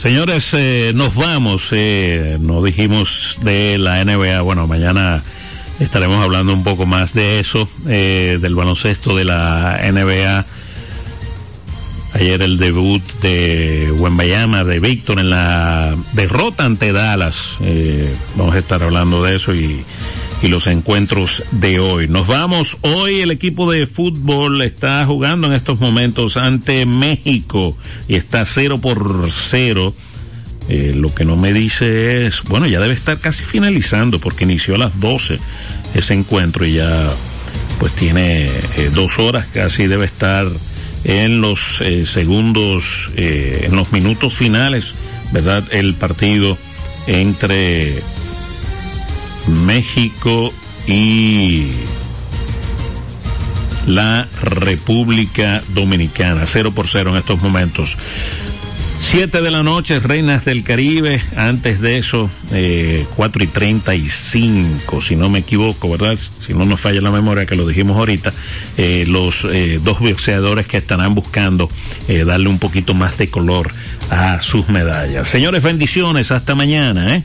[0.00, 1.68] Señores, eh, nos vamos.
[1.72, 4.40] Eh, no dijimos de la NBA.
[4.40, 5.22] Bueno, mañana
[5.78, 10.46] estaremos hablando un poco más de eso, eh, del baloncesto de la NBA.
[12.14, 17.58] Ayer el debut de Wembayama, de Víctor en la derrota ante Dallas.
[17.60, 19.84] Eh, vamos a estar hablando de eso y,
[20.42, 22.08] y los encuentros de hoy.
[22.08, 22.78] Nos vamos.
[22.82, 27.76] Hoy el equipo de fútbol está jugando en estos momentos ante México
[28.08, 29.94] y está cero por cero.
[30.68, 34.76] Eh, lo que no me dice es, bueno, ya debe estar casi finalizando porque inició
[34.76, 35.38] a las 12
[35.94, 37.10] ese encuentro y ya
[37.80, 40.46] pues tiene eh, dos horas casi debe estar
[41.04, 44.92] en los eh, segundos, eh, en los minutos finales,
[45.32, 45.64] ¿verdad?
[45.70, 46.58] El partido
[47.06, 48.02] entre
[49.46, 50.52] México
[50.86, 51.68] y
[53.86, 57.96] la República Dominicana, cero por cero en estos momentos.
[59.00, 61.22] Siete de la noche, Reinas del Caribe.
[61.34, 66.18] Antes de eso, eh, cuatro y treinta y cinco, si no me equivoco, ¿verdad?
[66.46, 68.32] Si no nos falla la memoria, que lo dijimos ahorita,
[68.76, 71.70] eh, los eh, dos boxeadores que estarán buscando
[72.08, 73.72] eh, darle un poquito más de color
[74.10, 75.26] a sus medallas.
[75.28, 76.30] Señores, bendiciones.
[76.30, 77.24] Hasta mañana, ¿eh?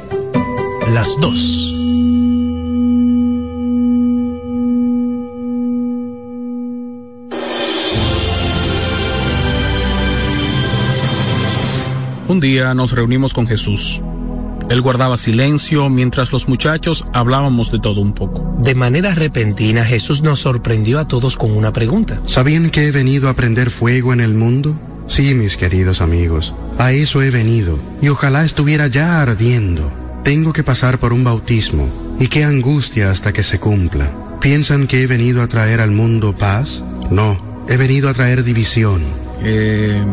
[0.87, 1.73] las dos.
[12.27, 14.01] Un día nos reunimos con Jesús.
[14.69, 18.55] Él guardaba silencio mientras los muchachos hablábamos de todo un poco.
[18.59, 22.21] De manera repentina Jesús nos sorprendió a todos con una pregunta.
[22.25, 24.79] ¿Sabían que he venido a prender fuego en el mundo?
[25.07, 29.91] Sí, mis queridos amigos, a eso he venido, y ojalá estuviera ya ardiendo.
[30.23, 34.11] Tengo que pasar por un bautismo, y qué angustia hasta que se cumpla.
[34.39, 36.83] ¿Piensan que he venido a traer al mundo paz?
[37.09, 39.01] No, he venido a traer división.
[39.41, 40.03] Eh,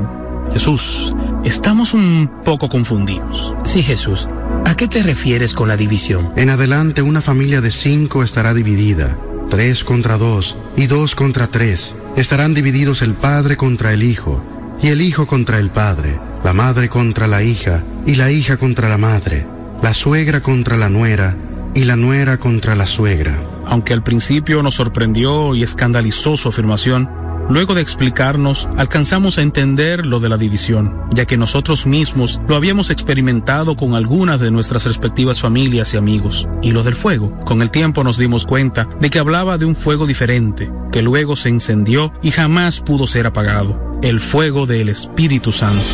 [0.53, 3.53] Jesús, estamos un poco confundidos.
[3.65, 4.29] Sí, Jesús.
[4.65, 6.31] ¿A qué te refieres con la división?
[6.37, 9.19] En adelante una familia de cinco estará dividida,
[9.51, 11.95] tres contra dos y dos contra tres.
[12.17, 14.43] Estarán divididos el padre contra el hijo,
[14.83, 18.89] y el hijo contra el padre, la madre contra la hija, y la hija contra
[18.89, 19.47] la madre,
[19.83, 21.37] la suegra contra la nuera,
[21.75, 23.39] y la nuera contra la suegra.
[23.67, 27.09] Aunque al principio nos sorprendió y escandalizó su afirmación,
[27.49, 32.57] luego de explicarnos, alcanzamos a entender lo de la división, ya que nosotros mismos lo
[32.57, 36.49] habíamos experimentado con algunas de nuestras respectivas familias y amigos.
[36.63, 39.77] Y lo del fuego, con el tiempo nos dimos cuenta de que hablaba de un
[39.77, 45.53] fuego diferente, que luego se encendió y jamás pudo ser apagado, el fuego del Espíritu
[45.53, 45.85] Santo.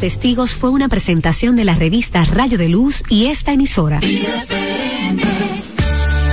[0.00, 3.98] Testigos fue una presentación de la revista Rayo de Luz y esta emisora.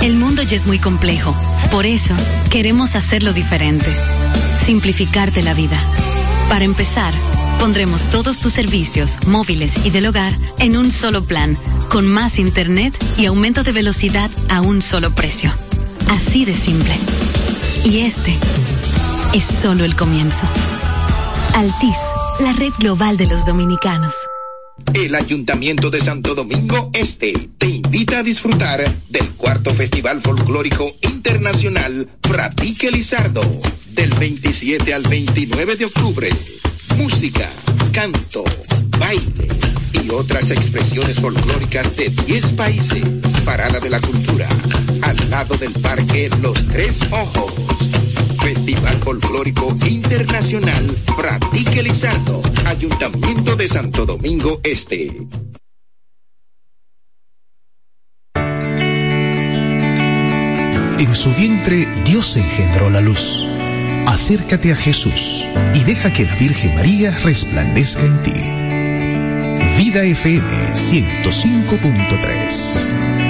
[0.02, 1.34] El mundo ya es muy complejo.
[1.72, 2.14] Por eso,
[2.48, 3.86] queremos hacerlo diferente.
[4.64, 5.76] Simplificarte la vida.
[6.48, 7.12] Para empezar,
[7.58, 11.58] pondremos todos tus servicios, móviles y del hogar, en un solo plan,
[11.90, 15.52] con más internet y aumento de velocidad a un solo precio.
[16.08, 16.94] Así de simple.
[17.84, 18.32] Y este
[19.32, 20.46] es solo el comienzo.
[21.52, 21.96] Altis,
[22.40, 24.14] la red global de los dominicanos.
[24.92, 32.08] El Ayuntamiento de Santo Domingo Este te invita a disfrutar del cuarto Festival Folclórico Internacional
[32.20, 33.42] Pratique Lizardo.
[33.92, 36.28] Del 27 al 29 de octubre.
[36.96, 37.48] Música,
[37.92, 38.44] canto,
[38.98, 39.48] baile
[40.04, 43.02] y otras expresiones folclóricas de 10 países.
[43.44, 44.48] Parada de la Cultura.
[45.02, 47.54] Al lado del Parque Los Tres Ojos.
[48.46, 52.40] Festival Folclórico Internacional Pratique Lizardo.
[52.64, 55.10] Ayuntamiento de Santo Domingo Este.
[61.00, 63.44] En su vientre Dios engendró la luz.
[64.06, 65.44] Acércate a Jesús
[65.74, 68.30] y deja que la Virgen María resplandezca en ti.
[69.76, 73.25] Vida FM 105.3